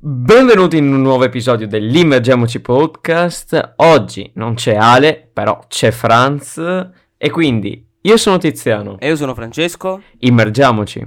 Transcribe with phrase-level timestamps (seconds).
[0.00, 3.74] Benvenuti in un nuovo episodio dell'Immergiamoci Podcast.
[3.78, 6.56] Oggi non c'è Ale, però c'è Franz
[7.16, 8.96] e quindi io sono Tiziano.
[9.00, 10.00] E io sono Francesco.
[10.20, 11.04] Immergiamoci.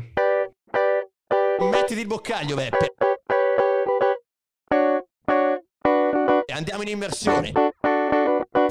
[1.71, 2.93] Mettiti il boccaglio, Beppe.
[6.45, 7.51] E andiamo in immersione.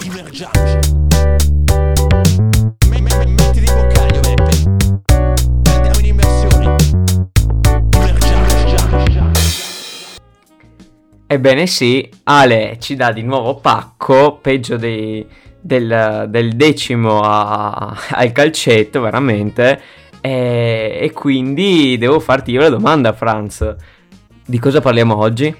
[0.04, 0.98] Immergiamoci.
[2.90, 3.69] Me- me- Mettiti
[11.32, 15.24] Ebbene sì, Ale ci dà di nuovo pacco, peggio dei-
[15.60, 19.80] del, del decimo a- al calcetto, veramente.
[20.20, 23.76] E, e quindi devo farti io la domanda, Franz.
[24.44, 25.54] Di cosa parliamo oggi?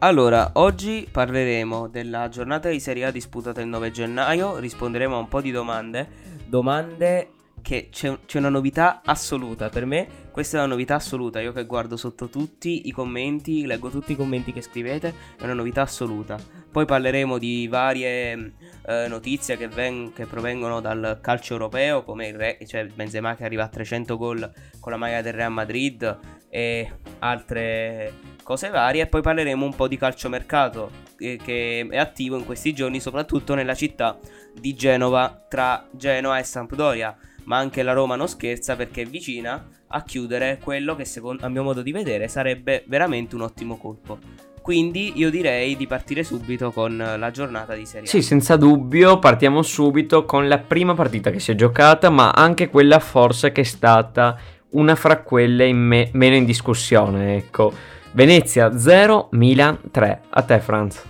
[0.00, 5.28] Allora, oggi parleremo della giornata di Serie A disputata il 9 gennaio, risponderemo a un
[5.28, 6.08] po' di domande,
[6.46, 7.28] domande
[7.62, 11.66] che c'è, c'è una novità assoluta per me, questa è una novità assoluta, io che
[11.66, 16.38] guardo sotto tutti i commenti, leggo tutti i commenti che scrivete, è una novità assoluta.
[16.70, 18.52] Poi parleremo di varie
[18.86, 23.44] eh, notizie che, ven- che provengono dal calcio europeo, come il Re, cioè Benzema che
[23.44, 28.12] arriva a 300 gol con la maglia del Real Madrid e altre
[28.44, 29.02] cose varie.
[29.02, 33.54] E poi parleremo un po' di calciomercato eh, che è attivo in questi giorni, soprattutto
[33.54, 34.16] nella città
[34.54, 37.16] di Genova, tra Genoa e Sampdoria.
[37.44, 41.48] Ma anche la Roma non scherza perché è vicina a chiudere quello che secondo, a
[41.48, 44.18] mio modo di vedere sarebbe veramente un ottimo colpo.
[44.62, 48.10] Quindi io direi di partire subito con la giornata di Serie A.
[48.10, 52.68] Sì, senza dubbio, partiamo subito con la prima partita che si è giocata, ma anche
[52.68, 54.38] quella forse che è stata
[54.70, 57.72] una fra quelle in me- meno in discussione, ecco.
[58.12, 60.20] Venezia 0, Milan 3.
[60.28, 61.02] A te, Franz.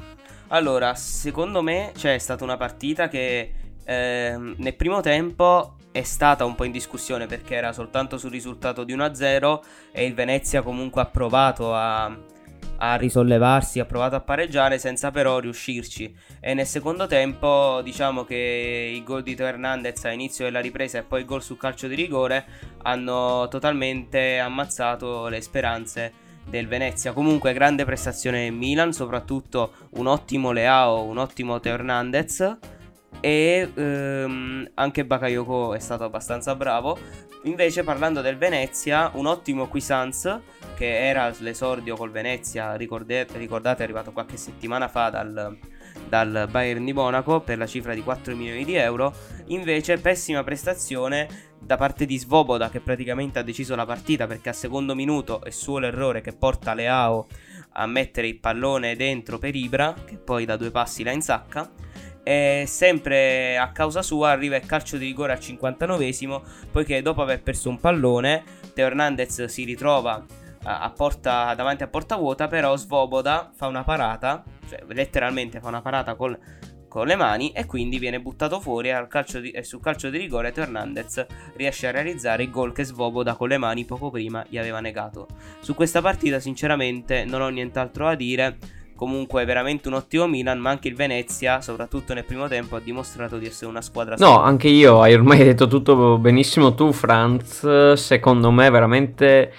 [0.48, 3.52] Allora, secondo me c'è stata una partita che
[3.84, 8.84] ehm, nel primo tempo è stata un po' in discussione perché era soltanto sul risultato
[8.84, 9.60] di 1-0
[9.92, 12.16] e il Venezia comunque ha provato a,
[12.78, 16.14] a risollevarsi, ha provato a pareggiare senza però riuscirci.
[16.38, 20.98] E nel secondo tempo diciamo che i gol di Teo Hernandez a inizio della ripresa
[20.98, 22.44] e poi il gol sul calcio di rigore
[22.82, 26.12] hanno totalmente ammazzato le speranze
[26.48, 27.12] del Venezia.
[27.12, 32.58] Comunque grande prestazione Milan, soprattutto un ottimo Leao, un ottimo Teo Hernandez
[33.20, 36.98] e ehm, anche Bakayoko è stato abbastanza bravo.
[37.44, 40.40] Invece parlando del Venezia, un ottimo Quisanz
[40.74, 45.56] che era l'esordio col Venezia, ricordate, ricordate è arrivato qualche settimana fa dal,
[46.08, 49.12] dal Bayern di Monaco per la cifra di 4 milioni di euro.
[49.46, 51.28] Invece pessima prestazione
[51.58, 55.50] da parte di Svoboda che praticamente ha deciso la partita perché a secondo minuto è
[55.50, 57.26] suo l'errore che porta Leao
[57.72, 61.70] a mettere il pallone dentro per Ibra che poi da due passi la insacca
[62.22, 67.42] e sempre a causa sua arriva il calcio di rigore al 59esimo poiché dopo aver
[67.42, 68.42] perso un pallone
[68.74, 70.24] Teo Hernandez si ritrova
[70.62, 75.80] a, porta, davanti a porta vuota però Svoboda fa una parata cioè letteralmente fa una
[75.80, 76.38] parata col,
[76.90, 80.50] con le mani e quindi viene buttato fuori al calcio di, sul calcio di rigore
[80.50, 84.58] Teo Hernandez riesce a realizzare il gol che Svoboda con le mani poco prima gli
[84.58, 85.28] aveva negato.
[85.60, 88.58] Su questa partita sinceramente non ho nient'altro da dire
[89.00, 93.38] Comunque, veramente un ottimo Milan, ma anche il Venezia, soprattutto nel primo tempo, ha dimostrato
[93.38, 94.42] di essere una squadra No, solida.
[94.44, 97.94] anche io, hai ormai detto tutto benissimo tu, Franz.
[97.94, 99.52] Secondo me, veramente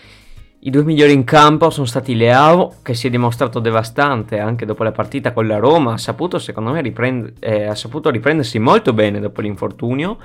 [0.59, 4.83] i due migliori in campo sono stati Leao, che si è dimostrato devastante anche dopo
[4.83, 5.93] la partita con la Roma.
[5.93, 10.19] Ha saputo, secondo me, riprend- eh, ha saputo riprendersi molto bene dopo l'infortunio.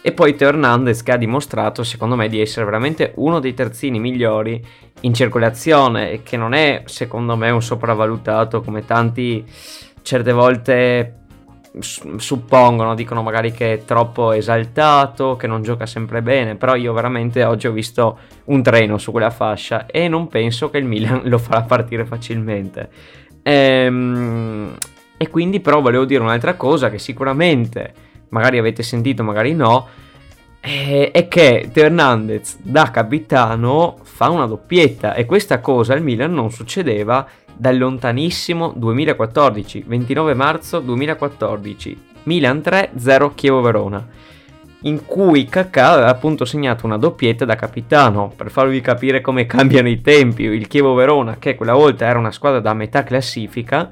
[0.00, 3.98] E poi Teo Hernandez, che ha dimostrato, secondo me, di essere veramente uno dei terzini
[3.98, 4.64] migliori
[5.00, 6.12] in circolazione.
[6.12, 9.44] E che non è, secondo me, un sopravvalutato come tanti
[10.02, 11.18] certe volte
[11.80, 17.44] suppongono, dicono magari che è troppo esaltato, che non gioca sempre bene, però io veramente
[17.44, 21.38] oggi ho visto un treno su quella fascia e non penso che il Milan lo
[21.38, 22.88] farà partire facilmente.
[23.42, 24.74] Ehm,
[25.16, 29.86] e quindi però volevo dire un'altra cosa che sicuramente magari avete sentito, magari no,
[30.60, 36.50] eh, è che Hernandez da capitano fa una doppietta e questa cosa al Milan non
[36.50, 44.06] succedeva dal lontanissimo 2014, 29 marzo 2014, Milan 3, 0 Chievo Verona,
[44.82, 49.88] in cui Kakà aveva appunto segnato una doppietta da capitano, per farvi capire come cambiano
[49.88, 53.90] i tempi, il Chievo Verona che quella volta era una squadra da metà classifica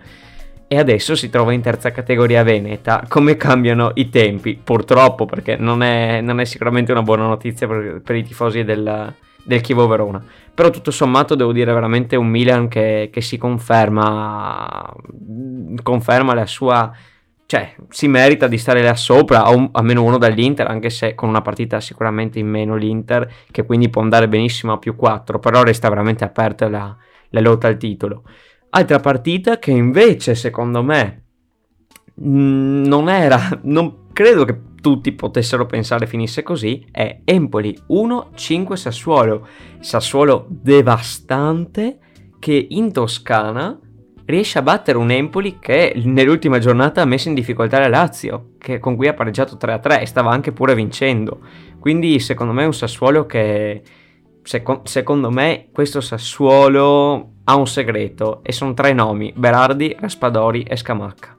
[0.69, 3.05] e adesso si trova in terza categoria veneta.
[3.09, 4.59] Come cambiano i tempi?
[4.63, 9.15] Purtroppo, perché non è, non è sicuramente una buona notizia per, per i tifosi del,
[9.45, 10.23] del Chievo Verona.
[10.53, 14.93] Però tutto sommato devo dire veramente un Milan che, che si conferma,
[15.83, 16.93] conferma la sua...
[17.49, 21.43] Cioè, si merita di stare là sopra, a, meno uno dall'Inter, anche se con una
[21.43, 25.89] partita sicuramente in meno l'Inter, che quindi può andare benissimo a più 4, però resta
[25.89, 26.97] veramente aperta la,
[27.29, 28.25] la lotta al titolo.
[28.71, 31.25] Altra partita che invece, secondo me,
[32.15, 39.47] mh, non era, non credo che tutti potessero pensare finisse così, è Empoli 1-5 Sassuolo.
[39.81, 41.99] Sassuolo devastante
[42.39, 43.79] che in Toscana
[44.27, 48.79] riesce a battere un Empoli che nell'ultima giornata ha messo in difficoltà la Lazio, che,
[48.79, 51.41] con cui ha pareggiato 3-3 e stava anche pure vincendo.
[51.81, 53.83] Quindi secondo me è un Sassuolo che...
[54.47, 60.77] Seco- secondo me questo Sassuolo ha un segreto e sono tre nomi, Berardi, Raspadori e
[60.77, 61.37] Scamacca.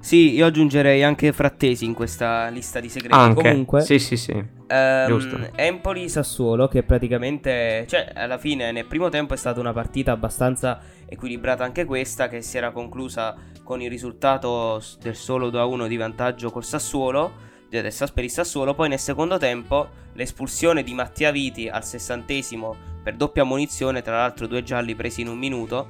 [0.00, 3.14] Sì, io aggiungerei anche Frattesi in questa lista di segreti.
[3.14, 4.32] Anche, Comunque- sì sì sì.
[4.66, 5.38] Ehm, Giusto.
[5.54, 10.78] Empoli Sassuolo che praticamente Cioè, alla fine, nel primo tempo è stata una partita abbastanza
[11.06, 13.34] equilibrata anche questa, che si era conclusa
[13.64, 18.74] con il risultato del solo 2-1 di vantaggio col Sassuolo, per il Sassuolo.
[18.74, 24.46] Poi nel secondo tempo l'espulsione di Mattia Viti al sessantesimo per doppia ammonizione, tra l'altro
[24.46, 25.88] due gialli presi in un minuto,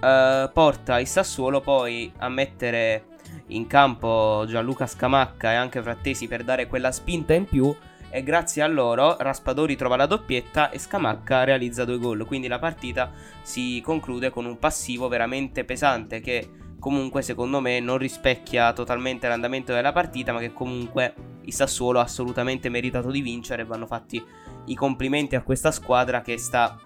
[0.00, 3.04] eh, porta il Sassuolo poi a mettere
[3.48, 7.74] in campo Gianluca Scamacca e anche Frattesi per dare quella spinta in più
[8.12, 12.26] e grazie a loro Raspadori trova la doppietta e Scamacca realizza due gol.
[12.26, 13.12] Quindi la partita
[13.42, 16.48] si conclude con un passivo veramente pesante che
[16.80, 22.02] comunque secondo me non rispecchia totalmente l'andamento della partita, ma che comunque il Sassuolo ha
[22.02, 24.22] assolutamente meritato di vincere vanno fatti
[24.66, 26.76] i complimenti a questa squadra che sta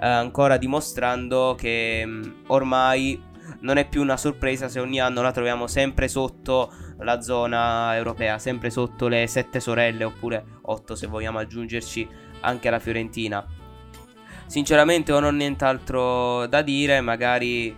[0.00, 5.32] eh, ancora dimostrando che mh, ormai non è più una sorpresa se ogni anno la
[5.32, 11.38] troviamo sempre sotto la zona europea, sempre sotto le sette sorelle oppure otto se vogliamo
[11.38, 12.08] aggiungerci
[12.40, 13.44] anche la Fiorentina.
[14.46, 17.74] Sinceramente ho non nient'altro da dire, magari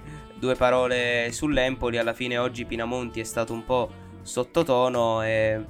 [0.46, 3.90] due parole sull'Empoli, alla fine oggi Pinamonti è stato un po'
[4.22, 5.60] sottotono e,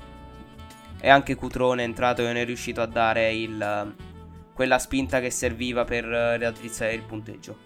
[1.01, 3.95] e anche Cutrone è entrato e non è riuscito a dare il,
[4.53, 7.57] quella spinta che serviva per eh, raddrizzare il punteggio.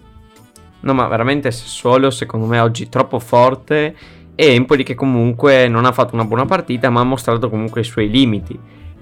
[0.80, 3.94] No, ma veramente Sassuolo secondo me oggi troppo forte
[4.34, 7.84] e Empoli che comunque non ha fatto una buona partita ma ha mostrato comunque i
[7.84, 8.58] suoi limiti.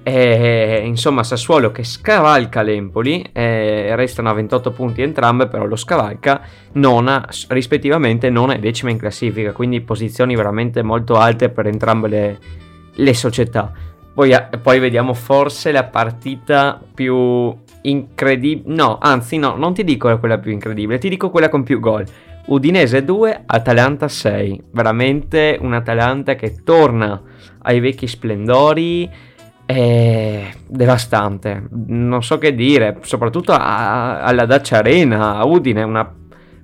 [0.09, 6.41] E, insomma Sassuolo che scavalca l'Empoli, eh, restano a 28 punti entrambe, però lo scavalca,
[6.73, 12.39] nona rispettivamente nona e decima in classifica, quindi posizioni veramente molto alte per entrambe le,
[12.95, 13.71] le società.
[14.15, 18.75] Poi, a- poi vediamo forse la partita più incredibile.
[18.75, 22.07] No, anzi, no, non ti dico quella più incredibile, ti dico quella con più gol.
[22.47, 24.63] Udinese 2, Atalanta 6.
[24.71, 27.21] Veramente un Atalanta che torna
[27.63, 29.27] ai vecchi splendori.
[29.71, 36.11] È devastante, non so che dire, soprattutto a- alla Dacia Arena, a Udine, una-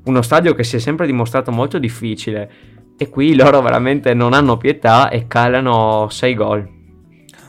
[0.05, 2.51] uno stadio che si è sempre dimostrato molto difficile.
[2.97, 6.67] E qui loro veramente non hanno pietà e calano 6 gol.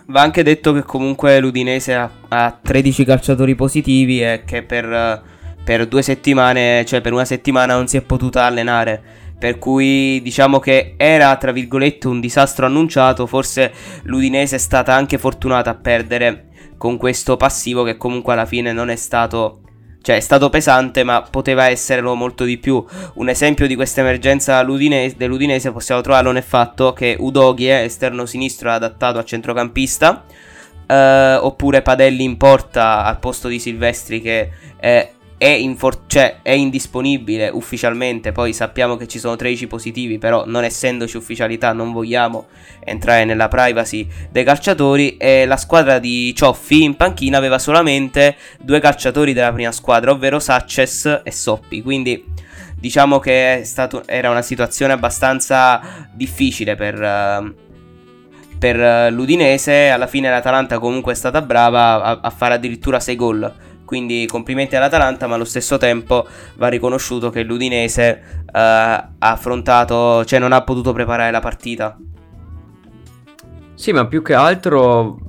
[0.07, 5.21] Va anche detto che comunque l'Udinese ha, ha 13 calciatori positivi e che per,
[5.63, 9.01] per due settimane, cioè per una settimana non si è potuta allenare.
[9.37, 13.25] Per cui diciamo che era tra virgolette un disastro annunciato.
[13.27, 13.73] Forse
[14.03, 16.47] l'Udinese è stata anche fortunata a perdere
[16.77, 19.61] con questo passivo che comunque alla fine non è stato.
[20.01, 22.83] Cioè è stato pesante ma poteva esserlo molto di più.
[23.15, 28.69] Un esempio di questa emergenza l'Udinese- dell'Udinese possiamo trovarlo nel fatto che Udoghie, esterno sinistro
[28.69, 30.23] adattato a centrocampista,
[30.85, 36.51] eh, oppure Padelli in porta al posto di Silvestri che eh, è, infor- cioè, è
[36.51, 38.31] indisponibile ufficialmente.
[38.31, 42.47] Poi sappiamo che ci sono 13 positivi, però non essendoci ufficialità non vogliamo
[42.83, 45.17] entrare nella privacy dei calciatori.
[45.17, 50.39] E la squadra di Cioffi in panchina aveva solamente due calciatori della prima squadra, ovvero
[50.39, 51.81] Sanchez e Soppi.
[51.81, 52.23] Quindi
[52.79, 57.53] diciamo che stato- era una situazione abbastanza difficile per, eh,
[58.57, 59.89] per l'Udinese.
[59.89, 63.53] Alla fine l'Atalanta comunque è stata brava a, a fare addirittura 6 gol.
[63.85, 70.39] Quindi complimenti all'Atalanta, ma allo stesso tempo va riconosciuto che l'Udinese eh, ha affrontato, cioè
[70.39, 71.97] non ha potuto preparare la partita.
[73.75, 75.19] Sì, ma più che altro,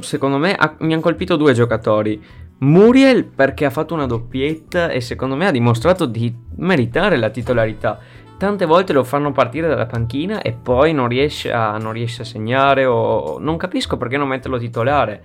[0.00, 2.22] secondo me, ha- mi hanno colpito due giocatori.
[2.58, 7.98] Muriel perché ha fatto una doppietta e secondo me ha dimostrato di meritare la titolarità.
[8.38, 12.24] Tante volte lo fanno partire dalla panchina e poi non riesce a, non riesce a
[12.24, 15.24] segnare o non capisco perché non metterlo titolare.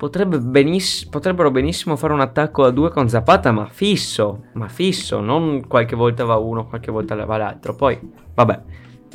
[0.00, 5.20] Potrebbe beniss- potrebbero benissimo fare un attacco a due con Zapata, ma fisso, ma fisso,
[5.20, 7.74] non qualche volta va uno, qualche volta va l'altro.
[7.74, 8.00] Poi,
[8.32, 8.60] vabbè,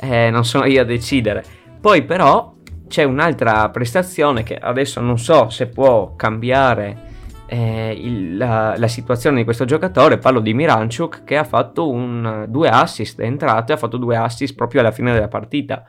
[0.02, 1.44] eh, non sono io a decidere.
[1.80, 2.54] Poi però
[2.86, 7.02] c'è un'altra prestazione che adesso non so se può cambiare
[7.46, 10.18] eh, il- la, la situazione di questo giocatore.
[10.18, 14.14] Parlo di Miranchuk che ha fatto un, due assist, è entrato e ha fatto due
[14.16, 15.82] assist proprio alla fine della partita.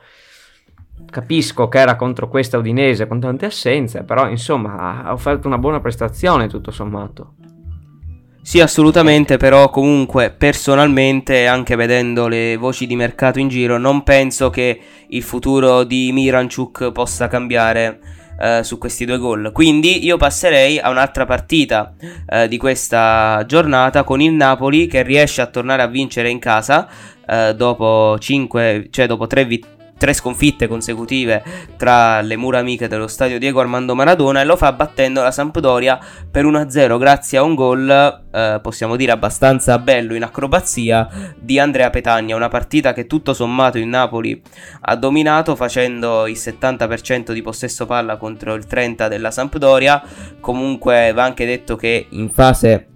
[1.10, 5.80] Capisco che era contro questa Udinese con tante assenze, però insomma ha offerto una buona
[5.80, 7.34] prestazione tutto sommato.
[8.48, 14.48] Sì, assolutamente, però comunque personalmente, anche vedendo le voci di mercato in giro, non penso
[14.48, 18.00] che il futuro di Miranchuk possa cambiare
[18.40, 19.52] eh, su questi due gol.
[19.52, 21.94] Quindi io passerei a un'altra partita
[22.26, 26.88] eh, di questa giornata con il Napoli che riesce a tornare a vincere in casa
[27.26, 31.42] eh, dopo 5, cioè dopo 3 vittorie tre sconfitte consecutive
[31.76, 35.98] tra le mura amiche dello stadio Diego Armando Maradona e lo fa battendo la Sampdoria
[36.30, 37.90] per 1-0 grazie a un gol,
[38.32, 43.78] eh, possiamo dire abbastanza bello in acrobazia, di Andrea Petagna, una partita che tutto sommato
[43.78, 44.40] il Napoli
[44.82, 50.02] ha dominato facendo il 70% di possesso palla contro il 30% della Sampdoria,
[50.40, 52.86] comunque va anche detto che in fase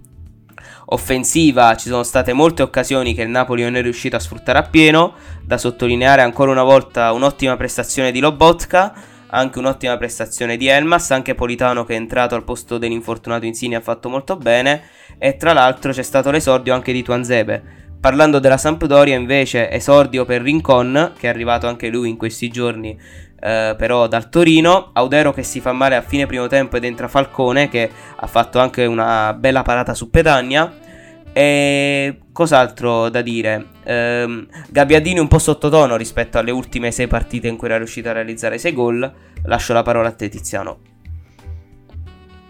[0.93, 5.15] offensiva ci sono state molte occasioni che il Napoli non è riuscito a sfruttare appieno.
[5.43, 8.95] Da sottolineare ancora una volta un'ottima prestazione di Lobotka,
[9.29, 13.81] anche un'ottima prestazione di Elmas, anche Politano che è entrato al posto dell'infortunato Insigne ha
[13.81, 14.83] fatto molto bene
[15.19, 17.81] e tra l'altro c'è stato l'esordio anche di Tuanzebe.
[17.99, 22.99] Parlando della Sampdoria invece esordio per Rincon che è arrivato anche lui in questi giorni
[23.45, 27.09] eh, però dal Torino, Audero che si fa male a fine primo tempo ed entra
[27.09, 30.73] Falcone che ha fatto anche una bella parata su Petagna
[31.33, 33.67] e cos'altro da dire?
[33.85, 38.13] Ehm, Gabbiadini un po' sottotono rispetto alle ultime sei partite in cui era riuscito a
[38.13, 39.11] realizzare sei gol.
[39.45, 40.79] Lascio la parola a te, Tiziano.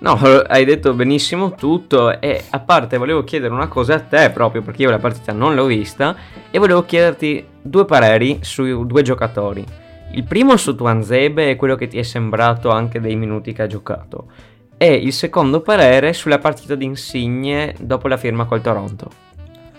[0.01, 4.61] No, hai detto benissimo tutto e a parte volevo chiedere una cosa a te proprio
[4.61, 6.17] perché io la partita non l'ho vista
[6.51, 9.65] e volevo chiederti due pareri su due giocatori.
[10.15, 13.67] Il primo su Tuanzebe è quello che ti è sembrato anche dei minuti che ha
[13.69, 14.27] giocato
[14.83, 19.09] e il secondo parere sulla partita di Insigne dopo la firma col Toronto.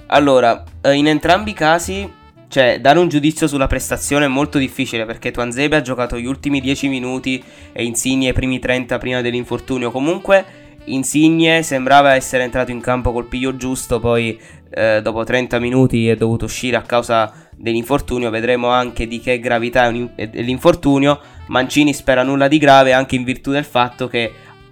[0.06, 2.10] Allora, eh, in entrambi i casi,
[2.48, 6.62] cioè, dare un giudizio sulla prestazione è molto difficile perché Tuanzebe ha giocato gli ultimi
[6.62, 7.44] 10 minuti
[7.74, 9.92] e Insigne i primi 30 prima dell'infortunio.
[9.92, 10.46] Comunque,
[10.86, 16.16] Insigne sembrava essere entrato in campo col piglio giusto, poi eh, dopo 30 minuti è
[16.16, 18.30] dovuto uscire a causa dell'infortunio.
[18.30, 21.20] Vedremo anche di che gravità è l'infortunio.
[21.48, 24.32] Mancini spera nulla di grave anche in virtù del fatto che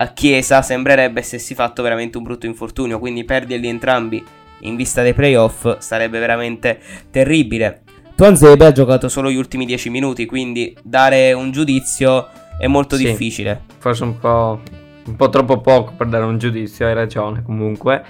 [0.09, 4.23] Chiesa sembrerebbe essersi fatto veramente un brutto infortunio, quindi perderli entrambi
[4.61, 6.79] in vista dei playoff sarebbe veramente
[7.09, 7.81] terribile.
[8.15, 12.27] Tuanzebe ha giocato solo gli ultimi 10 minuti, quindi dare un giudizio
[12.59, 13.61] è molto sì, difficile.
[13.79, 14.59] Forse un po',
[15.05, 18.03] un po' troppo poco per dare un giudizio, hai ragione comunque.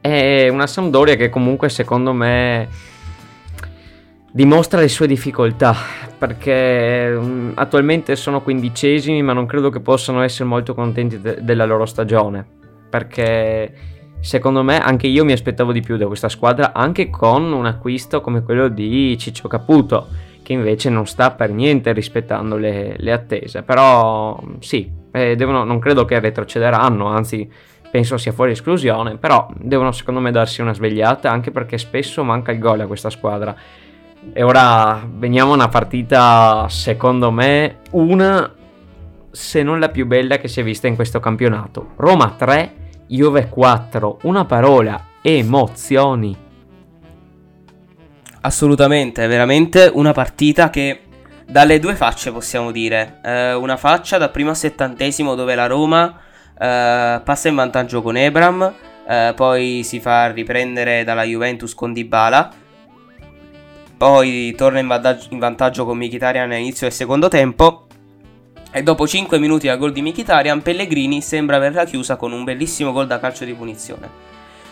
[0.00, 2.68] È una Sampdoria che comunque secondo me
[4.32, 5.74] dimostra le sue difficoltà
[6.16, 11.64] perché um, attualmente sono quindicesimi ma non credo che possano essere molto contenti de- della
[11.64, 12.46] loro stagione.
[12.90, 13.72] Perché
[14.20, 18.20] secondo me anche io mi aspettavo di più da questa squadra anche con un acquisto
[18.20, 20.08] come quello di Ciccio Caputo
[20.42, 23.62] che invece non sta per niente rispettando le, le attese.
[23.62, 27.50] Però sì eh, devono, non credo che retrocederanno anzi
[27.90, 32.52] penso sia fuori esclusione però devono secondo me darsi una svegliata anche perché spesso manca
[32.52, 33.56] il gol a questa squadra
[34.32, 38.52] e ora veniamo a una partita, secondo me, una,
[39.30, 41.92] se non la più bella che si è vista in questo campionato.
[41.96, 42.74] Roma 3,
[43.08, 46.36] Juve 4, una parola, emozioni.
[48.42, 51.00] Assolutamente, veramente una partita che
[51.46, 53.20] dalle due facce possiamo dire.
[53.24, 56.20] Eh, una faccia da primo a settantesimo dove la Roma
[56.58, 58.72] eh, passa in vantaggio con Ebram,
[59.08, 62.59] eh, poi si fa riprendere dalla Juventus con Dybala
[64.00, 67.86] poi torna in vantaggio, in vantaggio con Mkhitaryan all'inizio del secondo tempo.
[68.72, 72.92] E dopo 5 minuti al gol di Mkhitaryan, Pellegrini sembra averla chiusa con un bellissimo
[72.92, 74.08] gol da calcio di punizione.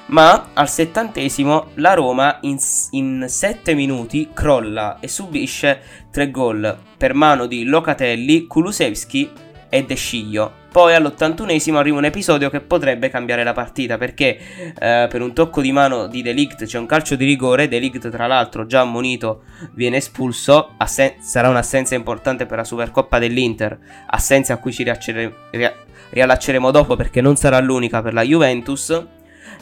[0.07, 2.57] Ma al settantesimo la Roma in,
[2.93, 5.79] in 7 minuti crolla e subisce
[6.11, 9.31] 3 gol per mano di Locatelli, Kulusevski
[9.69, 10.53] e De Sciglio.
[10.71, 14.39] Poi all'81esimo arriva un episodio che potrebbe cambiare la partita perché
[14.79, 18.27] eh, per un tocco di mano di Delict c'è un calcio di rigore, Delict tra
[18.27, 24.57] l'altro già ammonito viene espulso, assen- sarà un'assenza importante per la Supercoppa dell'Inter, assenza a
[24.59, 25.75] cui ci riaccere- ria-
[26.11, 29.07] riallacceremo dopo perché non sarà l'unica per la Juventus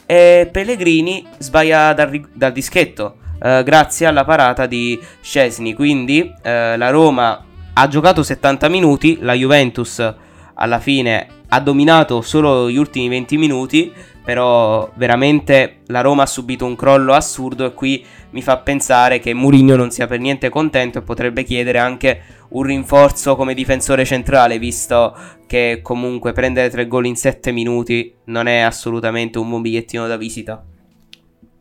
[0.05, 6.89] e Pellegrini sbaglia dal, dal dischetto eh, grazie alla parata di Scesni, quindi eh, la
[6.89, 7.45] Roma
[7.79, 10.15] ha giocato 70 minuti, la Juventus
[10.55, 13.93] alla fine ha dominato solo gli ultimi 20 minuti,
[14.23, 19.35] però veramente la Roma ha subito un crollo assurdo e qui mi fa pensare che
[19.35, 24.57] Mourinho non sia per niente contento e potrebbe chiedere anche un rinforzo come difensore centrale,
[24.57, 25.15] visto
[25.45, 30.17] che comunque prendere tre gol in 7 minuti non è assolutamente un buon bigliettino da
[30.17, 30.65] visita.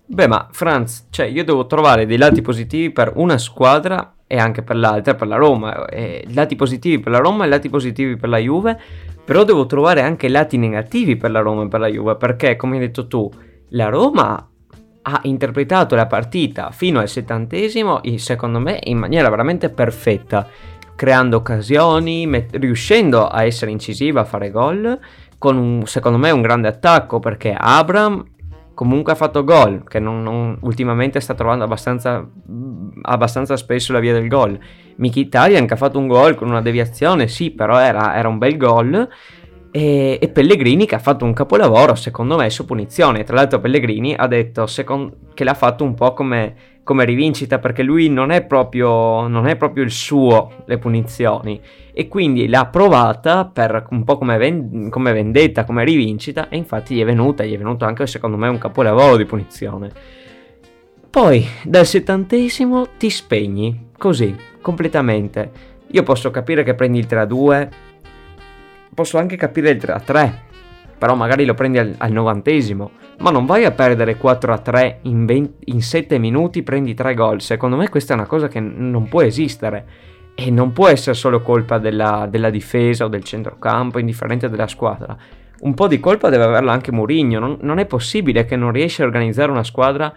[0.06, 4.62] Beh, ma Franz, cioè io devo trovare dei lati positivi per una squadra e anche
[4.62, 5.86] per l'altra, per la Roma.
[5.86, 8.78] E lati positivi per la Roma e lati positivi per la Juve.
[9.24, 12.16] Però devo trovare anche lati negativi per la Roma e per la Juve.
[12.16, 13.30] Perché, come hai detto tu,
[13.70, 14.48] La Roma
[15.08, 20.48] ha interpretato la partita fino al settantesimo, secondo me, in maniera veramente perfetta,
[20.96, 24.98] creando occasioni, met- riuscendo a essere incisiva, a fare gol,
[25.38, 28.24] con un, secondo me un grande attacco perché Abram
[28.76, 32.28] comunque ha fatto gol, che non, non, ultimamente sta trovando abbastanza,
[33.02, 34.58] abbastanza, spesso la via del gol.
[34.96, 38.58] Mkhitaryan che ha fatto un gol con una deviazione, sì, però era, era un bel
[38.58, 39.08] gol.
[39.76, 43.24] E, e, Pellegrini che ha fatto un capolavoro, secondo me, su punizione.
[43.24, 47.82] Tra l'altro Pellegrini ha detto second, che l'ha fatto un po' come, come rivincita, perché
[47.82, 51.60] lui non è, proprio, non è proprio il suo, le punizioni.
[51.92, 56.94] E quindi l'ha provata per un po' come, ven- come vendetta, come rivincita, e infatti
[56.94, 59.92] gli è venuta, gli è venuto anche secondo me un capolavoro di punizione.
[61.10, 65.74] Poi, dal settantesimo ti spegni, così, completamente.
[65.88, 67.68] Io posso capire che prendi il 3-2,
[68.96, 70.32] posso anche capire il 3-3,
[70.96, 72.92] però magari lo prendi al, al novantesimo.
[73.18, 77.42] Ma non vai a perdere 4-3 in, 20, in 7 minuti, prendi 3 gol.
[77.42, 80.14] Secondo me questa è una cosa che non può esistere.
[80.34, 85.16] E non può essere solo colpa della, della difesa o del centrocampo, indifferente della squadra.
[85.60, 87.38] Un po' di colpa deve averla anche Mourinho.
[87.38, 90.12] Non, non è possibile che non riesci a organizzare una squadra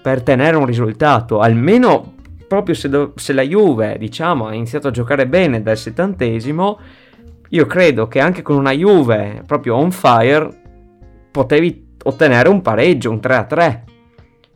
[0.00, 1.40] per tenere un risultato.
[1.40, 2.14] Almeno
[2.46, 6.78] proprio se, do, se la Juve, diciamo, ha iniziato a giocare bene dal settantesimo
[7.50, 10.48] io credo che anche con una Juve proprio on fire
[11.30, 13.80] potevi ottenere un pareggio, un 3-3.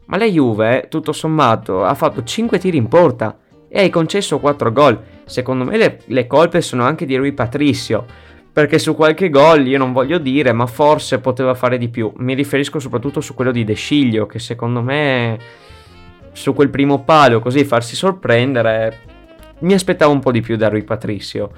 [0.06, 4.72] Ma la Juve, tutto sommato, ha fatto 5 tiri in porta e hai concesso 4
[4.72, 5.00] gol.
[5.24, 8.04] Secondo me le, le colpe sono anche di Rui Patricio,
[8.52, 12.12] perché su qualche gol io non voglio dire, ma forse poteva fare di più.
[12.16, 15.38] Mi riferisco soprattutto su quello di De Sciglio, che secondo me
[16.32, 19.10] su quel primo palo così farsi sorprendere
[19.60, 21.52] mi aspettavo un po' di più da Rui Patricio.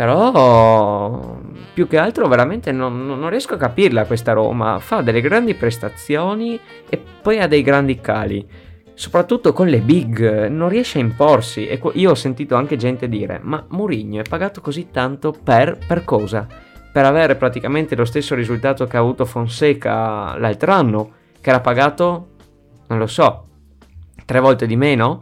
[0.00, 1.38] Però
[1.74, 4.78] più che altro veramente non, non, riesco a capirla questa Roma.
[4.78, 8.48] Fa delle grandi prestazioni e poi ha dei grandi cali.
[8.94, 11.66] Soprattutto con le big, non riesce a imporsi.
[11.66, 16.02] E io ho sentito anche gente dire: Ma Mourinho è pagato così tanto per, per
[16.06, 16.46] cosa?
[16.90, 21.10] Per avere praticamente lo stesso risultato che ha avuto Fonseca l'altro anno,
[21.42, 22.28] che era pagato,
[22.86, 23.48] non lo so,
[24.24, 25.20] tre volte di meno?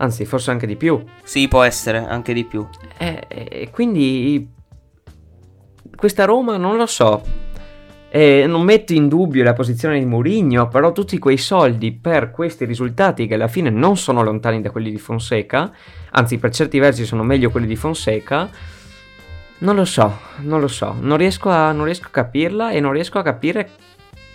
[0.00, 1.02] Anzi forse anche di più.
[1.22, 2.66] Sì, può essere anche di più.
[2.98, 4.52] E, e quindi
[5.94, 7.22] questa Roma non lo so.
[8.12, 12.64] E non metto in dubbio la posizione di Mourinho, però tutti quei soldi per questi
[12.64, 15.70] risultati che alla fine non sono lontani da quelli di Fonseca,
[16.10, 18.50] anzi per certi versi sono meglio quelli di Fonseca,
[19.58, 22.90] non lo so, non lo so, non riesco a, non riesco a capirla e non
[22.92, 23.70] riesco a capire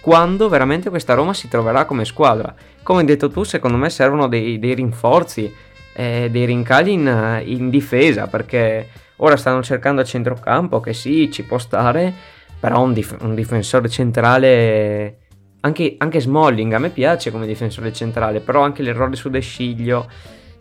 [0.06, 4.28] quando veramente questa Roma si troverà come squadra come hai detto tu, secondo me servono
[4.28, 5.52] dei, dei rinforzi,
[5.96, 11.42] eh, dei rincagli in, in, difesa, perché ora stanno cercando a centrocampo, che sì, ci
[11.46, 12.14] può stare,
[12.60, 15.22] però un, dif- un difensore centrale,
[15.62, 20.08] anche, anche, Smalling, a me piace come difensore centrale, però anche l'errore su De Sciglio,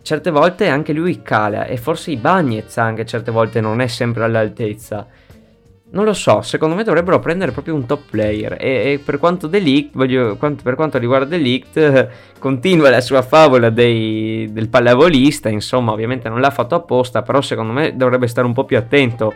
[0.01, 4.23] certe volte anche lui cala, e forse i Bagnez anche certe volte non è sempre
[4.23, 5.05] all'altezza.
[5.87, 8.57] Non lo so, secondo me dovrebbero prendere proprio un top player.
[8.59, 13.69] E, e per quanto Delict, voglio, quanto, per quanto riguarda Delict, continua la sua favola
[13.69, 15.47] dei, del pallavolista.
[15.47, 19.33] Insomma, ovviamente non l'ha fatto apposta, però secondo me dovrebbe stare un po' più attento.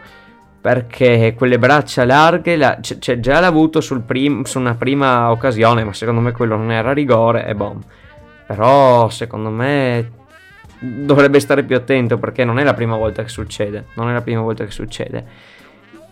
[0.62, 5.86] Perché quelle braccia larghe, la, c- cioè, già l'ha avuto prim, su una prima occasione,
[5.86, 7.78] ma secondo me quello non era rigore e boh.
[8.48, 10.12] Però secondo me
[10.80, 13.86] dovrebbe stare più attento perché non è la prima volta che succede.
[13.94, 15.26] Non è la prima volta che succede.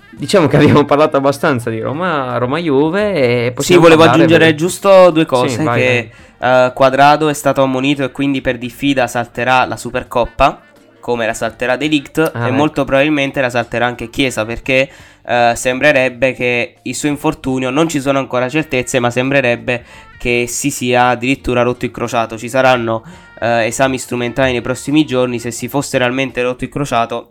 [0.10, 3.54] Diciamo che abbiamo parlato abbastanza di Roma, Roma Juve.
[3.58, 4.56] Sì, volevo aggiungere per...
[4.56, 6.67] giusto due cose: sì, vai, che vai.
[6.67, 10.62] Uh, Quadrado è stato ammonito e quindi per diffida salterà la Supercoppa.
[11.00, 12.54] Come la salterà Delict, ah, e ecco.
[12.56, 14.43] molto probabilmente la salterà anche Chiesa.
[14.43, 14.89] Perché
[15.22, 19.84] uh, sembrerebbe che il suo infortunio non ci sono ancora certezze, ma sembrerebbe
[20.17, 22.38] che si sia addirittura rotto il crociato.
[22.38, 23.04] Ci saranno
[23.39, 25.39] uh, esami strumentali nei prossimi giorni.
[25.39, 27.30] Se si fosse realmente rotto il crociato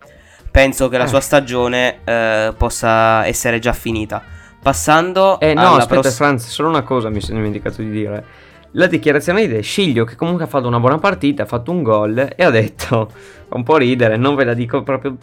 [0.57, 1.09] penso che la eh.
[1.09, 4.23] sua stagione eh, possa essere già finita.
[4.63, 8.25] Passando eh, no, aspetta, pross- Franz, solo una cosa mi sono dimenticato di dire.
[8.73, 12.33] La dichiarazione di Sciglio, che comunque ha fatto una buona partita, ha fatto un gol
[12.35, 13.11] e ha detto,
[13.49, 15.19] fa un po' ridere, non ve la dico proprio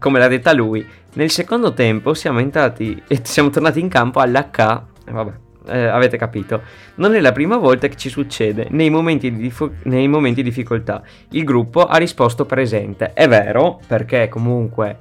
[0.00, 0.84] come l'ha detta lui.
[1.12, 5.32] Nel secondo tempo siamo entrati e siamo tornati in campo all'H, vabbè,
[5.66, 6.62] eh, avete capito.
[6.96, 10.48] Non è la prima volta che ci succede nei momenti, di dif- nei momenti di
[10.48, 11.02] difficoltà.
[11.30, 13.12] Il gruppo ha risposto presente.
[13.12, 14.98] È vero, perché comunque...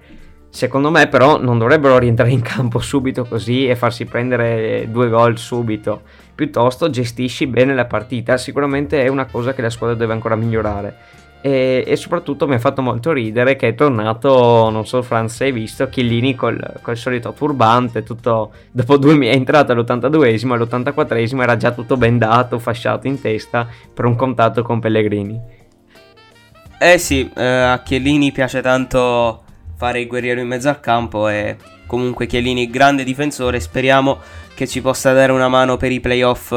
[0.56, 5.38] Secondo me però non dovrebbero rientrare in campo subito così e farsi prendere due gol
[5.38, 6.04] subito.
[6.34, 10.96] Piuttosto gestisci bene la partita, sicuramente è una cosa che la squadra deve ancora migliorare.
[11.46, 15.52] E, e, soprattutto mi ha fatto molto ridere che è tornato, non so Franz hai
[15.52, 21.70] visto, Chiellini col, col solito turbante, tutto, dopo due è entrato all'82esimo, all'84esimo era già
[21.70, 25.40] tutto bendato, fasciato in testa per un contatto con Pellegrini.
[26.80, 29.44] Eh sì, eh, a Chiellini piace tanto
[29.76, 34.18] fare il guerriero in mezzo al campo e comunque Chiellini grande difensore, speriamo
[34.56, 36.52] che ci possa dare una mano per i playoff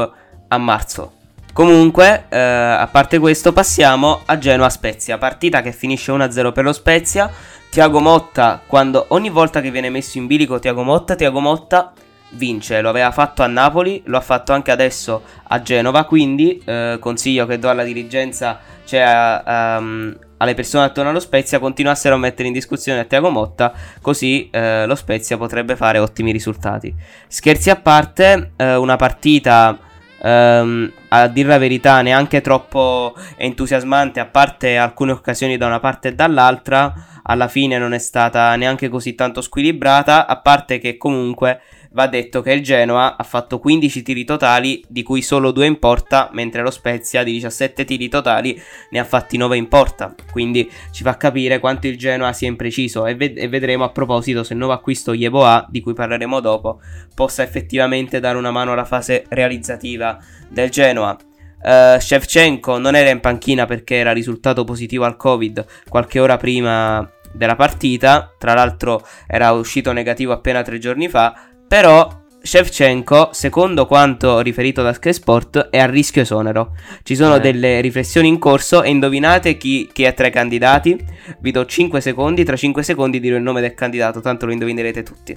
[0.49, 1.18] a marzo.
[1.59, 6.73] Comunque, eh, a parte questo, passiamo a Genoa Spezia, partita che finisce 1-0 per lo
[6.73, 7.29] Spezia.
[7.69, 11.93] Tiago Motta, quando ogni volta che viene messo in bilico Tiago Motta, Tiago Motta
[12.35, 12.81] vince.
[12.81, 16.05] Lo aveva fatto a Napoli, lo ha fatto anche adesso a Genova.
[16.05, 21.59] Quindi, eh, consiglio che do alla dirigenza, cioè a, um, alle persone attorno allo Spezia,
[21.59, 26.95] continuassero a mettere in discussione Tiago Motta, così eh, lo Spezia potrebbe fare ottimi risultati.
[27.27, 29.87] Scherzi a parte, eh, una partita
[30.21, 36.09] Um, a dire la verità neanche troppo entusiasmante a parte alcune occasioni da una parte
[36.09, 41.61] e dall'altra alla fine non è stata neanche così tanto squilibrata a parte che comunque
[41.91, 45.79] Va detto che il Genoa ha fatto 15 tiri totali, di cui solo 2 in
[45.79, 50.15] porta, mentre lo Spezia di 17 tiri totali ne ha fatti 9 in porta.
[50.31, 54.43] Quindi ci fa capire quanto il Genoa sia impreciso e, ved- e vedremo a proposito
[54.43, 56.81] se il nuovo acquisto Yeboah, di cui parleremo dopo,
[57.15, 61.17] possa effettivamente dare una mano alla fase realizzativa del Genoa.
[61.61, 67.11] Uh, Shevchenko non era in panchina perché era risultato positivo al Covid qualche ora prima
[67.33, 74.41] della partita, tra l'altro era uscito negativo appena tre giorni fa, però Shevchenko, secondo quanto
[74.41, 76.75] riferito da Sky Sport, è a rischio esonero.
[77.03, 77.41] Ci sono eh.
[77.41, 80.99] delle riflessioni in corso e indovinate chi, chi, è tra i candidati?
[81.41, 85.03] Vi do 5 secondi, tra 5 secondi dirò il nome del candidato, tanto lo indovinerete
[85.03, 85.37] tutti.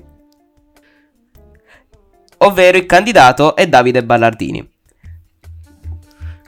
[2.37, 4.69] Ovvero il candidato è Davide Ballardini.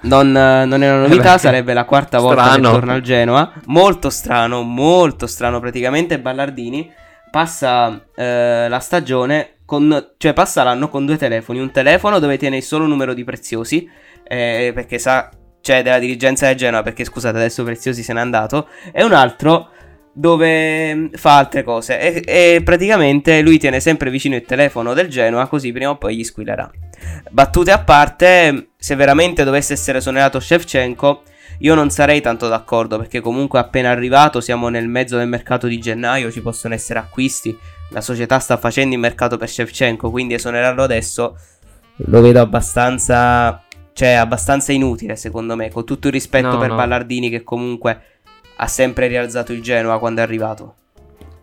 [0.04, 2.36] Non, non è una novità, eh sarebbe la quarta strano.
[2.36, 3.54] volta che torna al Genoa.
[3.66, 6.90] Molto strano, molto strano praticamente Ballardini
[7.34, 11.60] passa eh, la stagione con, cioè passa l'anno con due telefoni.
[11.60, 13.90] Un telefono dove tiene il solo numero di preziosi,
[14.24, 15.32] eh, perché sa,
[15.62, 19.70] cioè della dirigenza del Genoa, perché scusate adesso Preziosi se n'è andato, e un altro
[20.14, 22.00] dove mm, fa altre cose.
[22.00, 26.18] E, e, praticamente lui tiene sempre vicino il telefono del Genoa, così prima o poi
[26.18, 26.70] gli squillerà.
[27.32, 31.24] Battute a parte, se veramente dovesse essere esonerato Shevchenko,
[31.64, 35.80] io non sarei tanto d'accordo perché comunque appena arrivato siamo nel mezzo del mercato di
[35.80, 37.58] gennaio, ci possono essere acquisti
[37.94, 41.38] la società sta facendo il mercato per Shevchenko, quindi esonerarlo adesso
[41.96, 43.62] lo vedo abbastanza,
[43.94, 46.76] cioè abbastanza inutile secondo me, con tutto il rispetto no, per no.
[46.76, 48.02] Ballardini che comunque
[48.56, 50.76] ha sempre rialzato il Genoa quando è arrivato.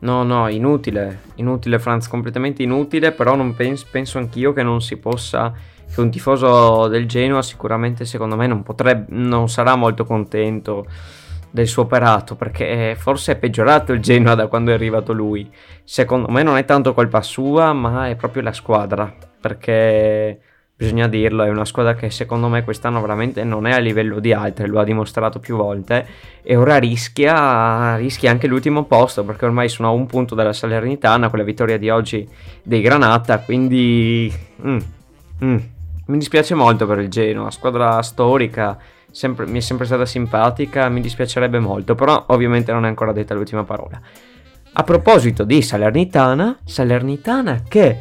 [0.00, 4.96] No, no, inutile, inutile Franz, completamente inutile, però non penso, penso anch'io che non si
[4.96, 5.52] possa,
[5.92, 10.87] che un tifoso del Genoa sicuramente secondo me non potrebbe, non sarà molto contento
[11.50, 15.50] del suo operato perché forse è peggiorato il Genoa da quando è arrivato lui.
[15.85, 20.40] Secondo me non è tanto colpa sua, ma è proprio la squadra perché
[20.81, 24.33] bisogna dirlo, è una squadra che secondo me quest'anno veramente non è a livello di
[24.33, 26.07] altre, lo ha dimostrato più volte
[26.42, 31.29] e ora rischia, rischia anche l'ultimo posto perché ormai sono a un punto dalla Salernitana
[31.29, 32.26] con la vittoria di oggi
[32.62, 34.33] dei Granata, quindi
[34.64, 34.79] mm,
[35.44, 35.57] mm,
[36.10, 38.78] mi dispiace molto per il Genoa, squadra storica
[39.10, 43.34] sempre, mi è sempre stata simpatica, mi dispiacerebbe molto, però ovviamente non è ancora detta
[43.34, 44.00] l'ultima parola.
[44.72, 47.98] A proposito di Salernitana, Salernitana che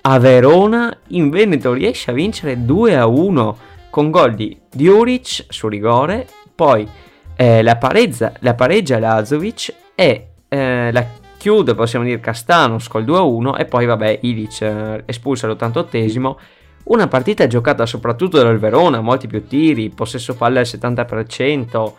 [0.00, 3.56] a Verona in Veneto riesce a vincere 2 a 1
[3.90, 6.88] con gol di Diuric su rigore, poi
[7.36, 13.18] eh, la, pareggia, la pareggia Lazovic e eh, la chiude, possiamo dire, Castanos col 2
[13.18, 16.36] a 1 e poi vabbè Ilic eh, espulso all'88esimo
[16.84, 21.92] una partita giocata soprattutto dal Verona, molti più tiri, possesso palla al 70%.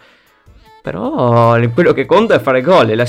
[0.84, 3.08] Però quello che conta è fare gol e la,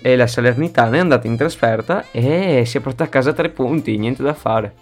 [0.00, 3.96] e la Salernitana è andata in trasferta e si è portata a casa tre punti,
[3.98, 4.74] niente da fare.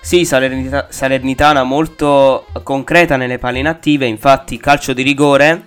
[0.00, 5.66] Sì, Salernita- Salernitana molto concreta nelle palle inattive, infatti calcio di rigore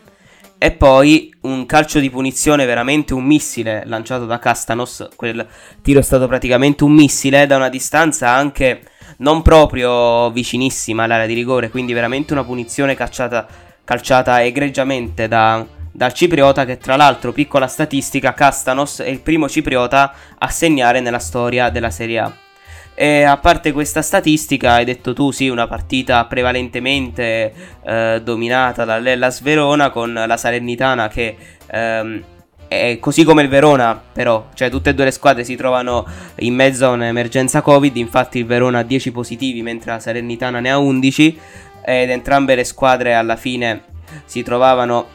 [0.60, 5.46] e poi un calcio di punizione veramente un missile lanciato da Castanos, quel
[5.82, 8.84] tiro è stato praticamente un missile da una distanza anche
[9.18, 13.48] non proprio vicinissima all'area di rigore, quindi veramente una punizione cacciata,
[13.84, 20.14] calciata egregiamente da, dal cipriota che tra l'altro, piccola statistica, Castanos è il primo cipriota
[20.38, 22.34] a segnare nella storia della Serie A.
[22.94, 29.42] E a parte questa statistica, hai detto tu sì, una partita prevalentemente eh, dominata dall'Ellas
[29.42, 31.36] Verona con la Salernitana che
[31.68, 32.24] ehm,
[32.74, 36.08] e così come il Verona, però, cioè tutte e due le squadre si trovano
[36.38, 37.98] in mezzo a un'emergenza Covid.
[37.98, 41.40] Infatti, il Verona ha 10 positivi, mentre la Salernitana ne ha 11.
[41.84, 43.84] Ed entrambe le squadre alla fine
[44.24, 45.08] si trovavano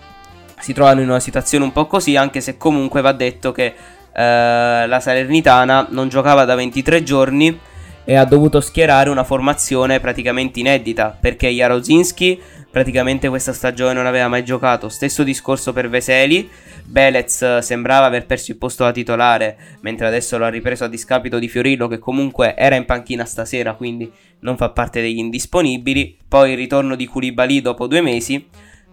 [0.58, 3.64] si trovano in una situazione un po' così, anche se comunque va detto che
[4.12, 7.58] eh, la Salernitana non giocava da 23 giorni
[8.04, 12.40] e ha dovuto schierare una formazione praticamente inedita perché Jarozinski
[12.76, 14.90] praticamente questa stagione non aveva mai giocato.
[14.90, 16.46] Stesso discorso per Veseli.
[16.88, 21.38] Belez sembrava aver perso il posto da titolare, mentre adesso lo ha ripreso a discapito
[21.38, 26.16] di Fiorillo, che comunque era in panchina stasera, quindi non fa parte degli indisponibili.
[26.26, 28.48] Poi il ritorno di Koulibaly dopo due mesi.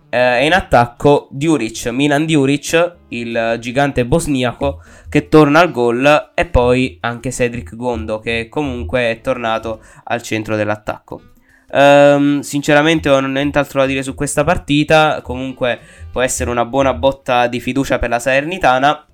[0.10, 6.32] Eh, e in attacco Djuric, Milan Djuric, il gigante bosniaco, che torna al gol.
[6.34, 11.33] E poi anche Cedric Gondo, che comunque è tornato al centro dell'attacco.
[11.74, 15.22] Um, sinceramente ho nient'altro da dire su questa partita.
[15.24, 15.80] Comunque
[16.12, 19.08] può essere una buona botta di fiducia per la Salernitana.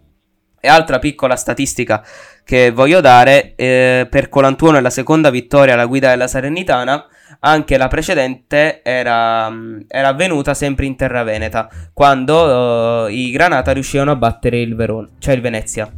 [0.61, 2.03] E altra piccola statistica
[2.43, 7.05] che voglio dare, eh, per Colantuono è la seconda vittoria alla guida della Salernitana,
[7.41, 9.49] anche la precedente era,
[9.87, 15.07] era avvenuta sempre in terra veneta, quando uh, i Granata riuscivano a battere il Verona,
[15.19, 15.89] cioè il Venezia.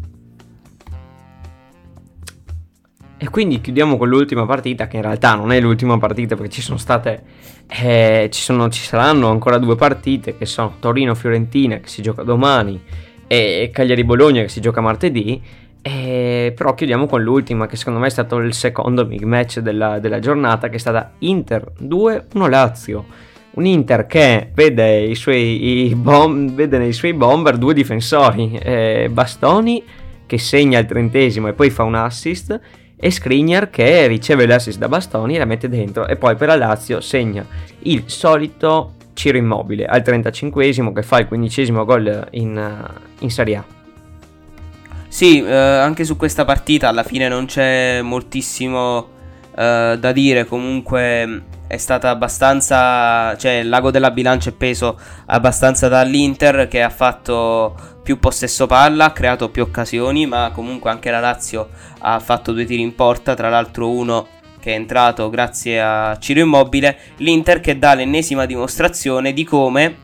[3.23, 6.61] E quindi chiudiamo con l'ultima partita, che in realtà non è l'ultima partita perché ci
[6.63, 7.21] sono state,
[7.67, 12.81] eh, ci, sono, ci saranno ancora due partite che sono Torino-Fiorentina che si gioca domani
[13.27, 15.39] e Cagliari-Bologna che si gioca martedì.
[15.83, 19.99] Eh, però chiudiamo con l'ultima che secondo me è stato il secondo big match della,
[19.99, 23.05] della giornata che è stata Inter 2-1 Lazio.
[23.51, 29.83] Un Inter che vede, suoi, bom- vede nei suoi bomber due difensori, eh, Bastoni
[30.25, 32.59] che segna il trentesimo e poi fa un assist
[33.03, 36.55] e Skriniar che riceve l'assist da Bastoni e la mette dentro e poi per la
[36.55, 37.43] Lazio segna
[37.79, 43.63] il solito Ciro Immobile al 35esimo che fa il quindicesimo gol in, in Serie A.
[45.07, 49.07] Sì, eh, anche su questa partita alla fine non c'è moltissimo
[49.55, 56.67] eh, da dire, comunque è stata abbastanza, cioè lago della bilancia è peso abbastanza dall'Inter
[56.67, 61.69] che ha fatto più possesso palla, ha creato più occasioni, ma comunque anche la Lazio
[61.99, 64.27] ha fatto due tiri in porta, tra l'altro uno
[64.59, 69.95] che è entrato grazie a Ciro Immobile, l'Inter che dà l'ennesima dimostrazione di come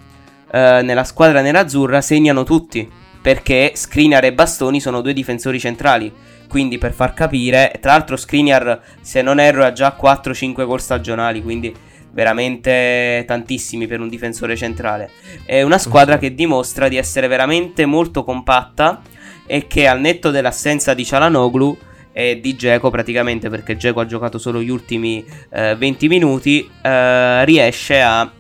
[0.52, 2.90] eh, nella squadra nerazzurra segnano tutti,
[3.22, 6.12] perché Skriniar e Bastoni sono due difensori centrali.
[6.48, 11.44] Quindi per far capire, tra l'altro Skriniar se non erro ha già 4-5 gol stagionali,
[11.44, 11.76] quindi
[12.12, 15.10] veramente tantissimi per un difensore centrale.
[15.46, 19.02] È una squadra che dimostra di essere veramente molto compatta
[19.46, 21.78] e che al netto dell'assenza di Cialanoglu
[22.12, 27.46] e di Geco praticamente perché Geco ha giocato solo gli ultimi eh, 20 minuti eh,
[27.46, 28.32] riesce a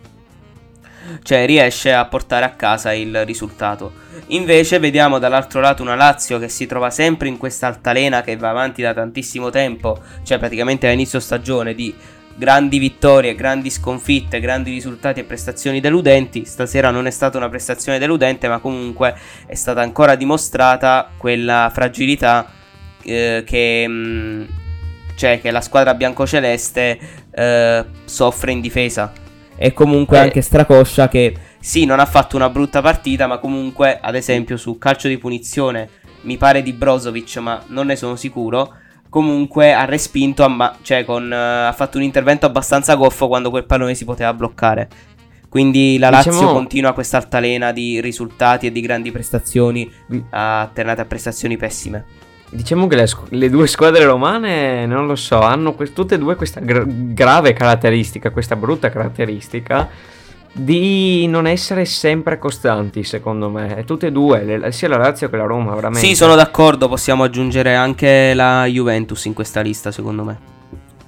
[1.23, 3.93] cioè riesce a portare a casa il risultato.
[4.27, 8.49] Invece vediamo dall'altro lato una Lazio che si trova sempre in questa altalena che va
[8.49, 11.95] avanti da tantissimo tempo, cioè praticamente a inizio stagione di
[12.38, 16.45] grandi vittorie, grandi sconfitte, grandi risultati e prestazioni deludenti.
[16.45, 19.15] Stasera non è stata una prestazione deludente, ma comunque
[19.47, 22.52] è stata ancora dimostrata quella fragilità
[23.02, 24.43] eh, che, mh, mm,
[25.15, 27.00] cioè, che la squadra biancoceleste
[27.32, 29.12] eh, soffre in difesa.
[29.56, 30.21] E comunque eh.
[30.21, 34.78] anche Stracoscia che sì, non ha fatto una brutta partita, ma comunque, ad esempio, su
[34.78, 35.89] calcio di punizione,
[36.21, 38.73] mi pare di Brozovic, ma non ne sono sicuro.
[39.10, 43.65] Comunque ha respinto, amma- cioè con, uh, ha fatto un intervento abbastanza goffo quando quel
[43.65, 44.89] pallone si poteva bloccare.
[45.50, 46.52] Quindi la Lazio diciamo...
[46.52, 49.89] continua questa altalena di risultati e di grandi prestazioni,
[50.30, 52.06] alternate a prestazioni pessime.
[52.50, 56.17] Diciamo che le, squ- le, due squadre romane, non lo so, hanno que- tutte e
[56.17, 59.89] due questa gra- grave caratteristica, questa brutta caratteristica
[60.52, 63.84] di non essere sempre costanti, secondo me.
[63.86, 66.06] Tutte e due, sia la Lazio che la Roma, veramente.
[66.06, 70.40] Sì, sono d'accordo, possiamo aggiungere anche la Juventus in questa lista, secondo me.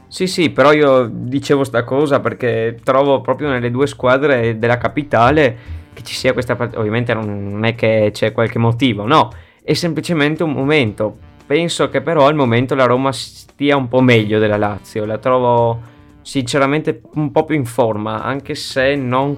[0.08, 5.58] Sì, sì, però io dicevo sta cosa perché trovo proprio nelle due squadre della capitale
[5.94, 6.58] che ci sia questa.
[6.76, 9.32] Ovviamente non è che c'è qualche motivo, no,
[9.64, 11.18] è semplicemente un momento.
[11.46, 15.80] Penso che però al momento la Roma stia un po' meglio della Lazio, la trovo
[16.30, 19.36] sinceramente un po' più in forma, anche se non,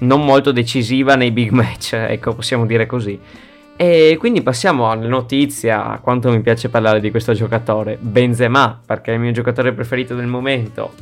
[0.00, 3.18] non molto decisiva nei big match, ecco, possiamo dire così.
[3.74, 9.14] E quindi passiamo alla notizia, quanto mi piace parlare di questo giocatore, Benzema, perché è
[9.14, 10.92] il mio giocatore preferito del momento,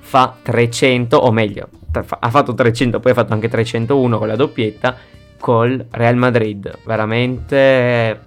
[0.00, 4.96] fa 300, o meglio, ha fatto 300, poi ha fatto anche 301 con la doppietta,
[5.38, 8.20] col Real Madrid, veramente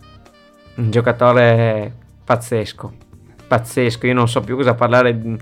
[0.73, 2.91] un giocatore pazzesco,
[3.45, 5.37] pazzesco, io non so più cosa parlare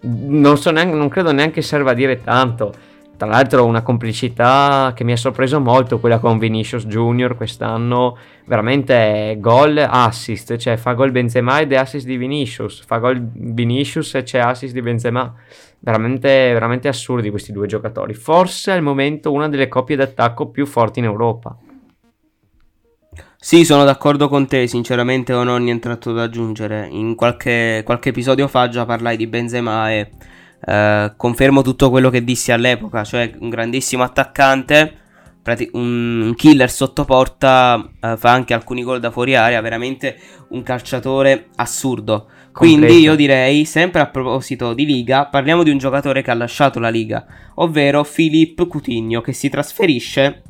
[0.00, 2.72] non, so neanche, non credo neanche serva a dire tanto.
[3.16, 9.36] Tra l'altro una complicità che mi ha sorpreso molto quella con Vinicius Junior quest'anno, veramente
[9.40, 14.22] gol, assist, cioè fa gol Benzema ed è assist di Vinicius, fa gol Vinicius e
[14.22, 15.34] c'è assist di Benzema.
[15.78, 18.12] Veramente, veramente assurdi questi due giocatori.
[18.12, 21.56] Forse al momento una delle coppie d'attacco più forti in Europa.
[23.46, 26.88] Sì, sono d'accordo con te, sinceramente non ho nient'altro da aggiungere.
[26.90, 30.10] In qualche, qualche episodio fa già parlai di Benzema e
[30.66, 34.94] eh, confermo tutto quello che dissi all'epoca, cioè un grandissimo attaccante,
[35.74, 41.50] un killer sotto porta, eh, fa anche alcuni gol da fuori area, veramente un calciatore
[41.54, 42.26] assurdo.
[42.50, 46.80] Quindi io direi, sempre a proposito di Liga, parliamo di un giocatore che ha lasciato
[46.80, 50.42] la Liga, ovvero Philippe Coutinho, che si trasferisce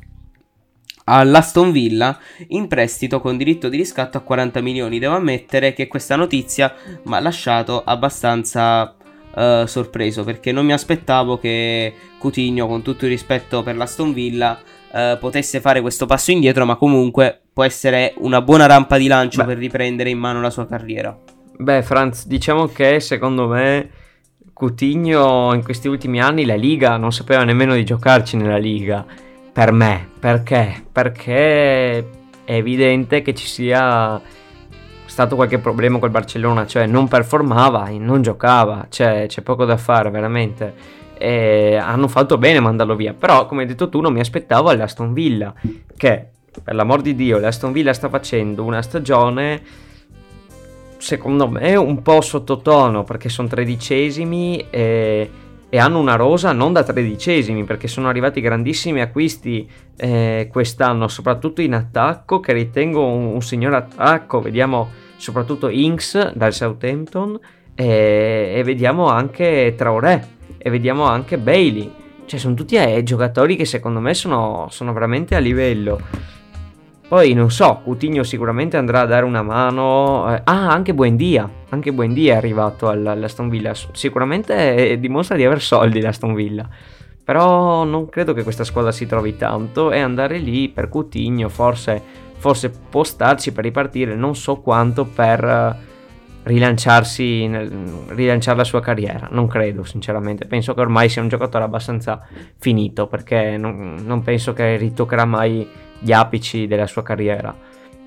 [1.09, 2.17] all'Aston Villa
[2.49, 4.99] in prestito con diritto di riscatto a 40 milioni.
[4.99, 8.95] Devo ammettere che questa notizia mi ha lasciato abbastanza
[9.35, 14.59] eh, sorpreso perché non mi aspettavo che Coutinho, con tutto il rispetto per l'Aston Villa,
[14.91, 19.41] eh, potesse fare questo passo indietro, ma comunque può essere una buona rampa di lancio
[19.41, 19.47] Beh.
[19.47, 21.17] per riprendere in mano la sua carriera.
[21.59, 23.89] Beh, Franz, diciamo che secondo me
[24.53, 29.05] Coutinho in questi ultimi anni la Liga non sapeva nemmeno di giocarci nella Liga.
[29.57, 30.85] Per me, perché?
[30.91, 34.21] Perché è evidente che ci sia
[35.05, 39.75] stato qualche problema col Barcellona, cioè non performava e non giocava, cioè c'è poco da
[39.77, 40.75] fare veramente.
[41.17, 44.69] E hanno fatto bene a mandarlo via, però come hai detto tu non mi aspettavo
[44.69, 45.51] all'Aston Villa,
[45.97, 46.27] che
[46.63, 49.63] per l'amor di Dio l'Aston Villa sta facendo una stagione
[50.99, 55.29] secondo me un po' sottotono perché sono tredicesimi e,
[55.69, 61.61] e hanno una rosa non da tredicesimi perché sono arrivati grandissimi acquisti eh, quest'anno soprattutto
[61.61, 64.39] in attacco che ritengo un, un signor attacco.
[64.39, 67.37] Vediamo soprattutto Inks dal Southampton
[67.75, 70.27] e, e vediamo anche Traoré
[70.57, 71.91] e vediamo anche Bailey.
[72.25, 75.99] Cioè sono tutti eh, giocatori che secondo me sono, sono veramente a livello
[77.07, 80.33] poi non so, Coutinho sicuramente andrà a dare una mano.
[80.35, 81.49] eh, ah, anche Buendia.
[81.69, 83.73] Anche Buendia è arrivato all- all'Aston Villa.
[83.93, 86.67] Sicuramente eh, dimostra di aver soldi l'Aston Villa.
[87.23, 89.91] Però non credo che questa squadra si trovi tanto.
[89.91, 92.01] E andare lì per Coutinho forse,
[92.37, 94.13] forse può starci per ripartire.
[94.13, 95.75] Non so quanto per eh,
[96.43, 97.71] rilanciarsi, nel-
[98.07, 99.29] rilanciare la sua carriera.
[99.31, 100.45] Non credo, sinceramente.
[100.45, 102.21] Penso che ormai sia un giocatore abbastanza
[102.57, 103.07] finito.
[103.07, 107.55] Perché non, non penso che ritoccherà mai gli apici della sua carriera.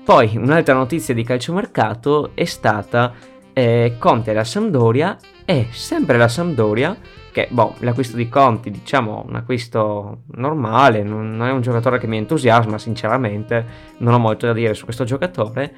[0.03, 3.13] Poi un'altra notizia di calciomercato è stata
[3.53, 6.97] eh, Conte alla Sampdoria e sempre la Sampdoria
[7.31, 12.07] che boh, l'acquisto di Conti diciamo un acquisto normale, non, non è un giocatore che
[12.07, 13.65] mi entusiasma sinceramente,
[13.99, 15.73] non ho molto da dire su questo giocatore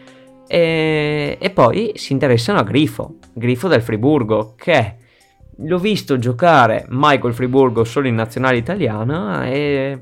[0.47, 4.95] e, e poi si interessano a Grifo, Grifo del Friburgo che
[5.58, 10.02] l'ho visto giocare mai col Friburgo solo in nazionale italiana e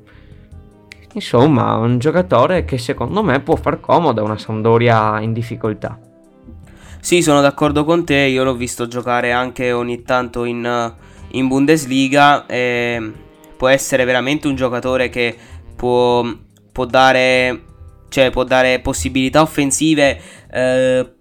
[1.14, 6.00] Insomma, un giocatore che secondo me può far comodo a una Sampdoria in difficoltà.
[7.02, 10.94] Sì, sono d'accordo con te, io l'ho visto giocare anche ogni tanto in,
[11.32, 13.12] in Bundesliga e
[13.58, 15.36] può essere veramente un giocatore che
[15.76, 16.24] può,
[16.72, 17.64] può dare,
[18.10, 20.22] cioè, può dare possibilità offensive
[20.52, 21.14] eh,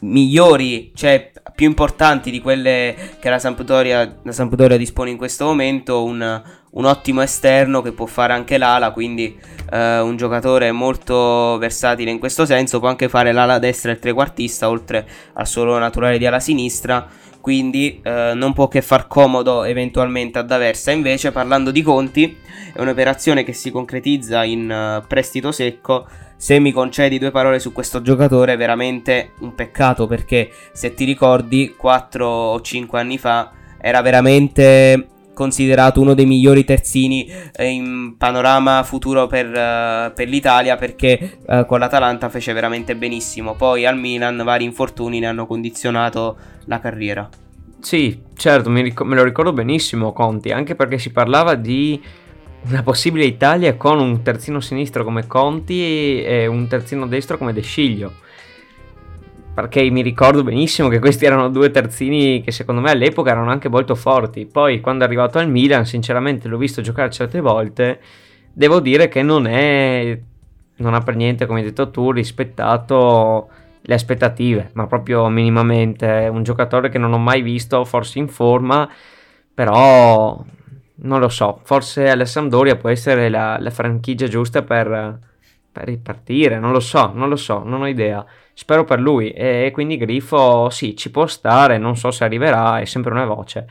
[0.00, 6.04] migliori, cioè più importanti di quelle che la Sampdoria, la Sampdoria dispone in questo momento,
[6.04, 6.42] un,
[6.74, 9.38] un ottimo esterno che può fare anche l'ala, quindi
[9.70, 14.00] eh, un giocatore molto versatile in questo senso, può anche fare l'ala destra e il
[14.00, 17.06] trequartista oltre al suo ruolo naturale di ala sinistra,
[17.40, 20.90] quindi eh, non può che far comodo eventualmente ad Aversa.
[20.90, 22.36] Invece parlando di conti,
[22.72, 26.06] è un'operazione che si concretizza in eh, prestito secco.
[26.36, 31.04] Se mi concedi due parole su questo giocatore, è veramente un peccato perché se ti
[31.04, 38.14] ricordi 4 o 5 anni fa era veramente considerato uno dei migliori terzini eh, in
[38.16, 43.54] panorama futuro per, eh, per l'Italia perché eh, con l'Atalanta fece veramente benissimo.
[43.54, 47.28] Poi al Milan vari infortuni ne hanno condizionato la carriera.
[47.80, 52.00] Sì, certo, me lo ricordo benissimo Conti, anche perché si parlava di
[52.66, 57.60] una possibile Italia con un terzino sinistro come Conti e un terzino destro come De
[57.60, 58.22] Sciglio.
[59.54, 63.68] Perché mi ricordo benissimo che questi erano due terzini che secondo me all'epoca erano anche
[63.68, 64.46] molto forti.
[64.46, 68.00] Poi quando è arrivato al Milan, sinceramente l'ho visto giocare certe volte,
[68.52, 70.18] devo dire che non è
[70.76, 73.48] non ha per niente, come hai detto tu, rispettato
[73.80, 76.28] le aspettative, ma proprio minimamente.
[76.30, 78.88] Un giocatore che non ho mai visto, forse in forma,
[79.52, 80.42] però
[80.96, 81.60] non lo so.
[81.62, 85.18] Forse Sampdoria può essere la, la franchigia giusta per,
[85.70, 86.58] per ripartire.
[86.58, 88.24] Non lo so, non lo so, non ho idea.
[88.54, 89.30] Spero per lui.
[89.32, 91.76] E quindi Grifo, sì, ci può stare.
[91.76, 93.66] Non so se arriverà, è sempre una voce.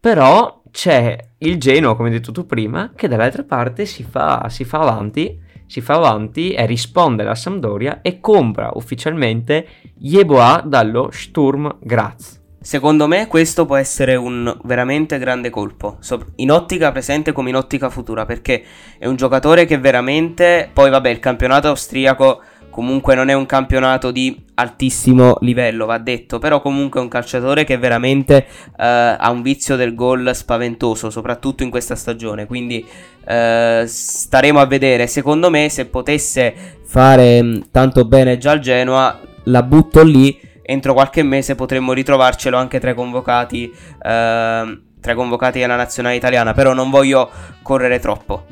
[0.00, 4.64] Però c'è il Genoa, come hai detto tu prima, che dall'altra parte si fa, si
[4.64, 9.66] fa avanti, si fa avanti e risponde alla Sampdoria e compra ufficialmente
[9.98, 12.42] Yeboah dallo Sturm Graz.
[12.60, 15.98] Secondo me questo può essere un veramente grande colpo,
[16.36, 18.64] in ottica presente come in ottica futura, perché
[18.98, 22.42] è un giocatore che veramente, poi vabbè il campionato austriaco
[22.74, 27.62] comunque non è un campionato di altissimo livello, va detto, però comunque è un calciatore
[27.62, 28.46] che veramente
[28.76, 32.84] eh, ha un vizio del gol spaventoso, soprattutto in questa stagione, quindi
[33.26, 36.52] eh, staremo a vedere, secondo me se potesse
[36.84, 42.56] fare mh, tanto bene già al Genoa, la butto lì, entro qualche mese potremmo ritrovarcelo
[42.56, 47.30] anche tra i convocati, eh, tra i convocati alla nazionale italiana, però non voglio
[47.62, 48.46] correre troppo.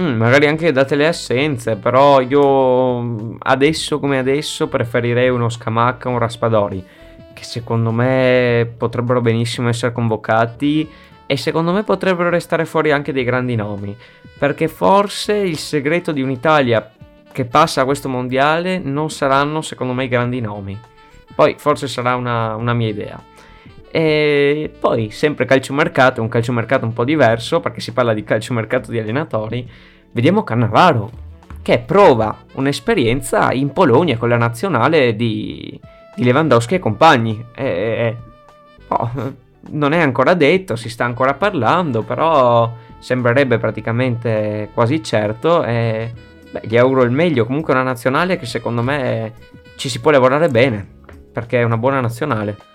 [0.00, 6.18] Mm, magari anche date le assenze, però io adesso come adesso preferirei uno Scamacca un
[6.18, 6.82] Raspadori,
[7.34, 10.88] che secondo me potrebbero benissimo essere convocati
[11.26, 13.94] e secondo me potrebbero restare fuori anche dei grandi nomi,
[14.38, 16.90] perché forse il segreto di un'Italia
[17.30, 20.78] che passa a questo mondiale non saranno secondo me i grandi nomi.
[21.34, 23.22] Poi forse sarà una, una mia idea.
[23.94, 28.98] E poi, sempre calciomercato, un calciomercato un po' diverso, perché si parla di calciomercato di
[28.98, 29.68] allenatori,
[30.12, 31.10] vediamo Cannavaro,
[31.60, 35.78] che prova un'esperienza in Polonia con la nazionale di,
[36.16, 37.44] di Lewandowski e compagni.
[37.54, 38.16] E,
[38.88, 39.10] oh,
[39.72, 45.62] non è ancora detto, si sta ancora parlando, però sembrerebbe praticamente quasi certo.
[45.64, 46.10] E,
[46.50, 49.34] beh, gli auguro il meglio, comunque una nazionale che secondo me
[49.76, 50.86] ci si può lavorare bene,
[51.30, 52.70] perché è una buona nazionale.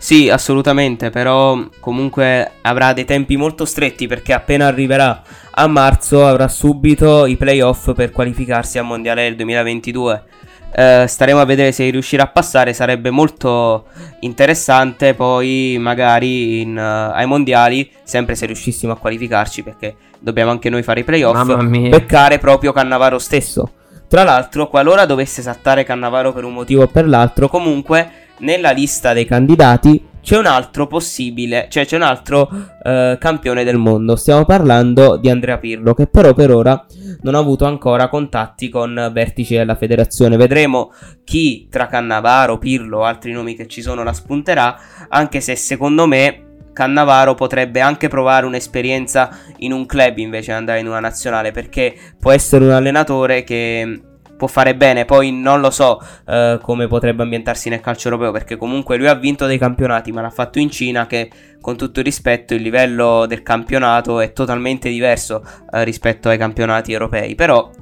[0.00, 6.46] Sì, assolutamente, però comunque avrà dei tempi molto stretti perché appena arriverà a marzo avrà
[6.46, 10.22] subito i playoff per qualificarsi al Mondiale del 2022.
[10.70, 13.86] Eh, staremo a vedere se riuscirà a passare, sarebbe molto
[14.20, 20.70] interessante poi magari in, uh, ai mondiali, sempre se riuscissimo a qualificarci perché dobbiamo anche
[20.70, 21.54] noi fare i playoff,
[21.88, 23.72] beccare proprio Cannavaro stesso.
[24.08, 29.12] Tra l'altro, qualora dovesse saltare Cannavaro per un motivo o per l'altro, comunque nella lista
[29.12, 32.48] dei candidati c'è un altro possibile, cioè c'è un altro
[32.82, 34.16] eh, campione del mondo.
[34.16, 36.86] Stiamo parlando di Andrea Pirlo, che però per ora
[37.20, 40.36] non ha avuto ancora contatti con vertici della federazione.
[40.36, 40.92] Vedremo
[41.24, 44.78] chi tra Cannavaro, Pirlo o altri nomi che ci sono la spunterà,
[45.08, 46.47] anche se secondo me
[46.78, 51.92] Cannavaro potrebbe anche provare un'esperienza in un club invece di andare in una nazionale, perché
[52.20, 54.00] può essere un allenatore che
[54.36, 55.04] può fare bene.
[55.04, 59.14] Poi non lo so eh, come potrebbe ambientarsi nel calcio europeo, perché comunque lui ha
[59.14, 61.28] vinto dei campionati, ma l'ha fatto in Cina, che
[61.60, 66.92] con tutto il rispetto il livello del campionato è totalmente diverso eh, rispetto ai campionati
[66.92, 67.34] europei.
[67.34, 67.72] Però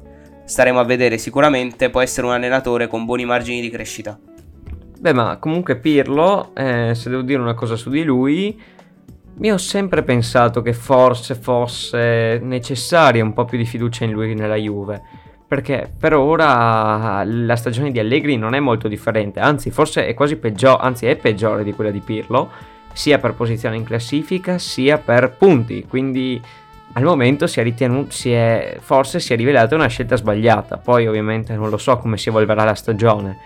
[0.47, 4.19] staremo a vedere, sicuramente può essere un allenatore con buoni margini di crescita.
[4.99, 8.59] Beh, ma comunque Pirlo, eh, se devo dire una cosa su di lui,
[9.41, 14.35] io ho sempre pensato che forse fosse necessaria un po' più di fiducia in lui
[14.35, 20.07] nella Juve perché per ora la stagione di Allegri non è molto differente, anzi forse
[20.07, 22.51] è quasi peggiore, anzi è peggiore di quella di Pirlo,
[22.93, 26.43] sia per posizione in classifica sia per punti, quindi
[26.95, 31.07] al momento si è ritenuto, si è, forse si è rivelata una scelta sbagliata, poi
[31.07, 33.39] ovviamente non lo so come si evolverà la stagione,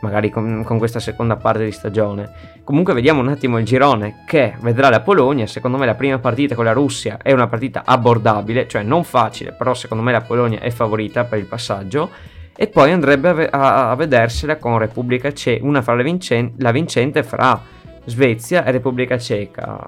[0.00, 2.30] magari con, con, questa seconda parte di stagione.
[2.64, 6.54] Comunque vediamo un attimo il girone che vedrà la Polonia, secondo me la prima partita
[6.54, 10.60] con la Russia è una partita abbordabile, cioè non facile, però secondo me la Polonia
[10.60, 12.10] è favorita per il passaggio
[12.56, 17.22] e poi andrebbe a, a, vedersela con Repubblica Ceca, una fra le vincen- la vincente
[17.22, 17.60] fra
[18.04, 19.78] Svezia e Repubblica Ceca.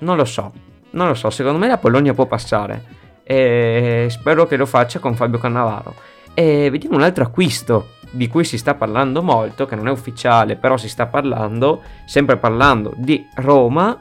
[0.00, 0.52] Non lo so,
[0.90, 5.14] non lo so, secondo me la Polonia può passare e spero che lo faccia con
[5.14, 5.94] Fabio Cannavaro.
[6.34, 10.56] E vediamo un altro acquisto di cui si sta parlando molto, che non è ufficiale,
[10.56, 13.98] però si sta parlando, sempre parlando di Roma,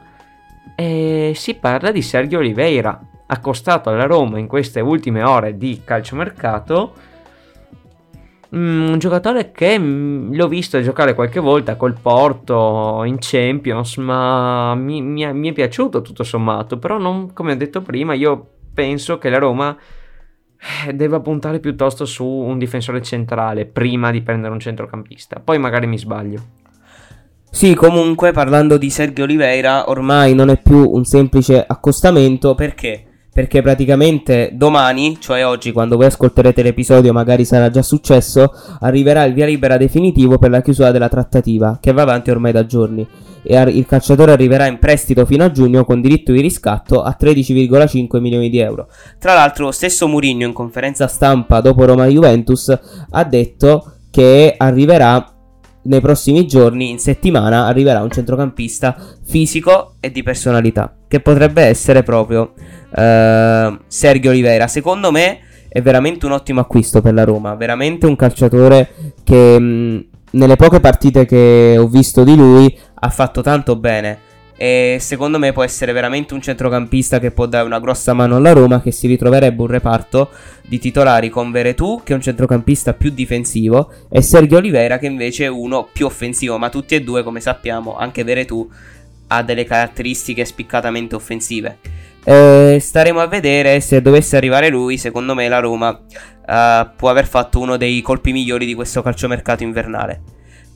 [0.75, 6.93] e si parla di Sergio Oliveira, accostato alla Roma in queste ultime ore di calciomercato.
[8.55, 14.73] Mm, un giocatore che mm, l'ho visto giocare qualche volta col Porto in Champions, ma
[14.75, 16.77] mi, mi, mi è piaciuto tutto sommato.
[16.77, 19.75] Però, non, come ho detto prima, io penso che la Roma
[20.93, 25.39] deve puntare piuttosto su un difensore centrale prima di prendere un centrocampista.
[25.39, 26.43] Poi magari mi sbaglio.
[27.49, 33.05] Sì, comunque parlando di Sergio Oliveira, ormai non è più un semplice accostamento perché?
[33.37, 39.35] Perché praticamente domani, cioè oggi, quando voi ascolterete l'episodio, magari sarà già successo, arriverà il
[39.35, 43.07] via libera definitivo per la chiusura della trattativa, che va avanti ormai da giorni
[43.43, 48.19] e il calciatore arriverà in prestito fino a giugno con diritto di riscatto a 13,5
[48.19, 48.87] milioni di euro.
[49.19, 52.75] Tra l'altro lo stesso Mourinho in conferenza stampa dopo Roma-Juventus
[53.11, 55.31] ha detto che arriverà
[55.83, 62.03] nei prossimi giorni, in settimana, arriverà un centrocampista fisico e di personalità, che potrebbe essere
[62.03, 62.53] proprio
[62.95, 64.67] eh, Sergio Oliveira.
[64.67, 68.89] Secondo me è veramente un ottimo acquisto per la Roma, veramente un calciatore
[69.23, 74.25] che mh, nelle poche partite che ho visto di lui ha fatto tanto bene.
[74.59, 78.53] E secondo me può essere veramente un centrocampista che può dare una grossa mano alla
[78.53, 78.81] Roma.
[78.81, 80.31] Che si ritroverebbe un reparto
[80.65, 85.43] di titolari con Veretù, che è un centrocampista più difensivo, e Sergio Oliveira, che invece
[85.45, 86.57] è uno più offensivo.
[86.57, 88.67] Ma tutti e due, come sappiamo, anche Veretù
[89.27, 91.77] ha delle caratteristiche spiccatamente offensive.
[92.29, 94.97] Eh, staremo a vedere se dovesse arrivare lui.
[94.97, 95.97] Secondo me, la Roma
[96.45, 100.21] eh, può aver fatto uno dei colpi migliori di questo calciomercato invernale.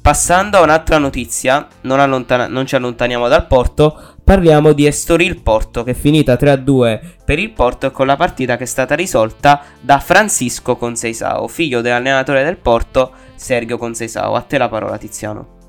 [0.02, 5.84] Passando a un'altra notizia, non, allontana- non, ci allontaniamo dal Porto, parliamo di Estoril Porto
[5.84, 10.00] che è finita 3-2 per il Porto con la partita che è stata risolta da
[10.00, 14.36] Francisco Conceisao, figlio dell'allenatore del Porto Sergio Conceisao.
[14.36, 15.61] A te la parola Tiziano.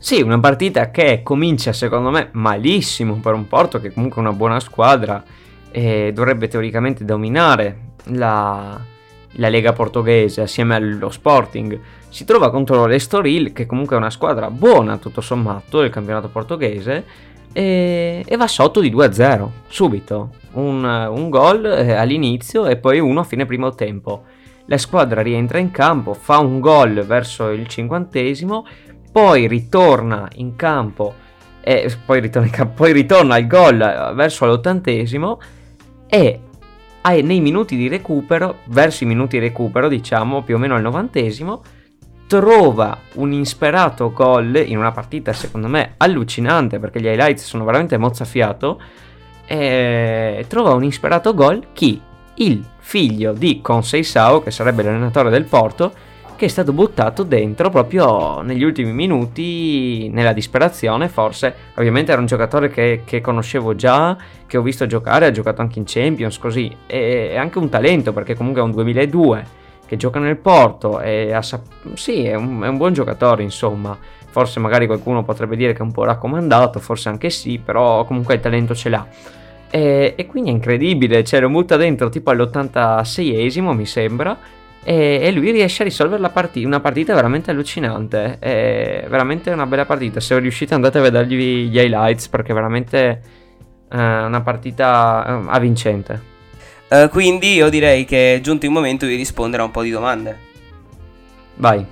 [0.00, 4.32] Sì, una partita che comincia secondo me malissimo per un Porto che comunque è una
[4.32, 5.24] buona squadra
[5.72, 8.80] e dovrebbe teoricamente dominare la,
[9.32, 11.80] la Lega portoghese assieme allo Sporting.
[12.10, 17.04] Si trova contro l'Estoril che comunque è una squadra buona tutto sommato del campionato portoghese
[17.52, 20.30] e, e va sotto di 2-0 subito.
[20.52, 24.22] Un, un gol eh, all'inizio e poi uno a fine primo tempo.
[24.66, 28.66] La squadra rientra in campo fa un gol verso il cinquantesimo
[29.10, 31.14] poi ritorna in campo
[31.60, 35.40] e poi ritorna, in campo, poi ritorna il gol verso l'ottantesimo
[36.08, 36.40] e
[37.22, 41.62] nei minuti di recupero, verso i minuti di recupero, diciamo più o meno al novantesimo,
[42.26, 47.96] trova un insperato gol in una partita secondo me allucinante perché gli highlights sono veramente
[47.96, 48.80] mozzafiato.
[49.46, 51.98] E trova un insperato gol chi?
[52.34, 55.92] Il figlio di Consei Sao, che sarebbe l'allenatore del Porto,
[56.38, 61.52] che è stato buttato dentro proprio negli ultimi minuti, nella disperazione forse.
[61.74, 64.16] Ovviamente era un giocatore che, che conoscevo già,
[64.46, 66.72] che ho visto giocare, ha giocato anche in Champions, così.
[66.86, 69.44] E, è anche un talento perché comunque è un 2002
[69.84, 71.42] che gioca nel Porto e ha,
[71.94, 73.98] sì, è un, è un buon giocatore insomma.
[74.30, 78.34] Forse magari qualcuno potrebbe dire che è un po' raccomandato, forse anche sì, però comunque
[78.34, 79.04] il talento ce l'ha.
[79.70, 84.38] E, e, quindi è incredibile, cioè lo butta dentro tipo all'86esimo mi sembra
[84.88, 89.66] e, e, lui riesce a risolvere la partita, una partita veramente allucinante, è veramente una
[89.66, 93.22] bella partita, se riuscite andate a vedergli gli highlights perché è veramente
[93.90, 96.36] eh, una partita eh, avvincente.
[96.88, 99.90] Uh, quindi io direi che è giunto il momento di rispondere a un po' di
[99.90, 100.38] domande.
[101.56, 101.84] Vai.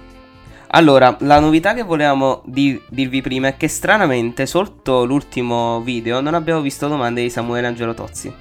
[0.68, 6.32] Allora, la novità che volevamo dir- dirvi prima è che stranamente sotto l'ultimo video non
[6.32, 8.32] abbiamo visto domande di Samuele Angelo Tozzi.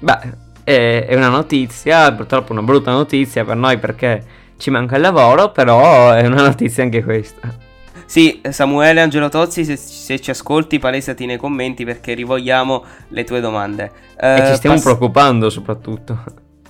[0.00, 4.24] Beh, è una notizia, purtroppo una brutta notizia per noi perché
[4.56, 7.72] ci manca il lavoro, però è una notizia anche questa.
[8.06, 13.40] Sì, Samuele Angelo Tozzi, se, se, ci ascolti, palesati nei commenti perché rivogliamo le tue
[13.40, 13.90] domande.
[14.18, 16.22] Eh, e ci stiamo pass- preoccupando soprattutto.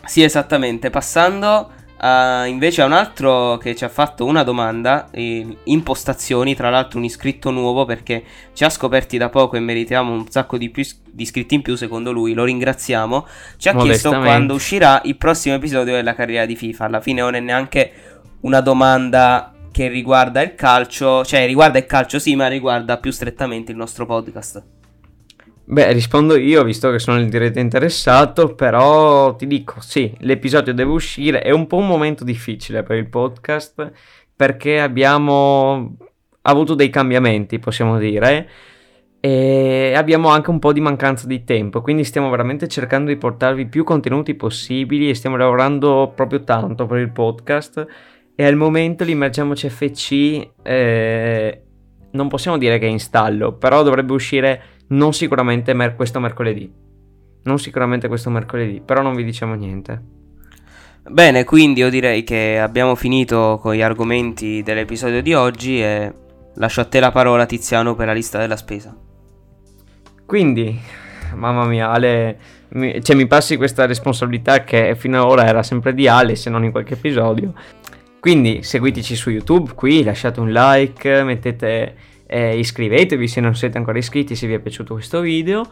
[0.05, 0.91] Sì, esattamente.
[0.91, 1.71] Passando
[2.05, 6.99] Uh, invece a un altro che ci ha fatto una domanda, eh, impostazioni, tra l'altro
[6.99, 10.85] un iscritto nuovo perché ci ha scoperti da poco e meritiamo un sacco di, più,
[11.11, 13.27] di iscritti in più secondo lui, lo ringraziamo,
[13.57, 17.37] ci ha chiesto quando uscirà il prossimo episodio della carriera di FIFA, alla fine non
[17.37, 17.93] è neanche
[18.41, 23.73] una domanda che riguarda il calcio, cioè riguarda il calcio sì ma riguarda più strettamente
[23.73, 24.63] il nostro podcast.
[25.67, 30.93] Beh, rispondo io, visto che sono il diretto interessato, però ti dico, sì, l'episodio deve
[30.93, 33.91] uscire, è un po' un momento difficile per il podcast,
[34.37, 35.97] perché abbiamo
[36.43, 38.49] avuto dei cambiamenti, possiamo dire,
[39.21, 43.65] e abbiamo anche un po' di mancanza di tempo, quindi stiamo veramente cercando di portarvi
[43.65, 47.87] più contenuti possibili e stiamo lavorando proprio tanto per il podcast,
[48.35, 51.63] e al momento l'Immergiamo CFC eh,
[52.11, 56.73] non possiamo dire che è in stallo, però dovrebbe uscire non sicuramente mer- questo mercoledì.
[57.45, 60.23] Non sicuramente questo mercoledì, però non vi diciamo niente.
[61.07, 66.13] Bene, quindi io direi che abbiamo finito con gli argomenti dell'episodio di oggi e
[66.55, 68.97] lascio a te la parola Tiziano per la lista della spesa.
[70.25, 70.81] Quindi,
[71.35, 72.39] mamma mia, Ale,
[72.71, 76.49] mi, cioè mi passi questa responsabilità che fino ad ora era sempre di Ale, se
[76.49, 77.53] non in qualche episodio.
[78.19, 81.95] Quindi seguiteci su YouTube, qui lasciate un like, mettete
[82.35, 85.65] eh, iscrivetevi se non siete ancora iscritti se vi è piaciuto questo video.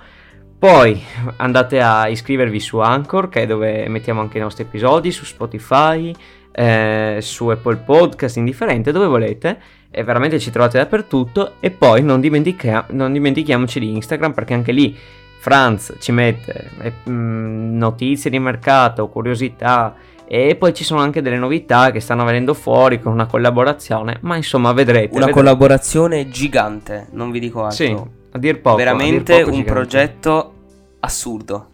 [0.56, 1.02] Poi
[1.38, 6.14] andate a iscrivervi su Anchor, che è dove mettiamo anche i nostri episodi, su Spotify,
[6.52, 9.60] eh, su Apple Podcast, indifferente, dove volete.
[9.90, 11.54] E veramente ci trovate dappertutto.
[11.58, 14.96] E poi non, dimentica- non dimentichiamoci di Instagram, perché anche lì
[15.40, 19.96] Franz ci mette eh, mm, notizie di mercato, curiosità
[20.26, 24.36] E poi ci sono anche delle novità che stanno venendo fuori con una collaborazione, ma
[24.36, 25.08] insomma vedrete.
[25.14, 25.32] Una vedrete.
[25.32, 27.76] collaborazione gigante, non vi dico altro.
[27.84, 27.96] Sì,
[28.32, 28.76] a dir poco.
[28.76, 29.72] a dir Veramente poco un gigante.
[29.72, 30.52] progetto
[31.00, 31.66] assurdo.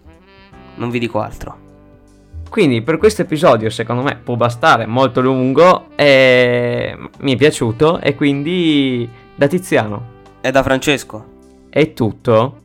[0.77, 1.67] Non vi dico altro.
[2.51, 8.15] Quindi per questo episodio secondo me può bastare, molto lungo e mi è piaciuto e
[8.15, 11.25] quindi da Tiziano È da Francesco.
[11.69, 12.63] è tutto.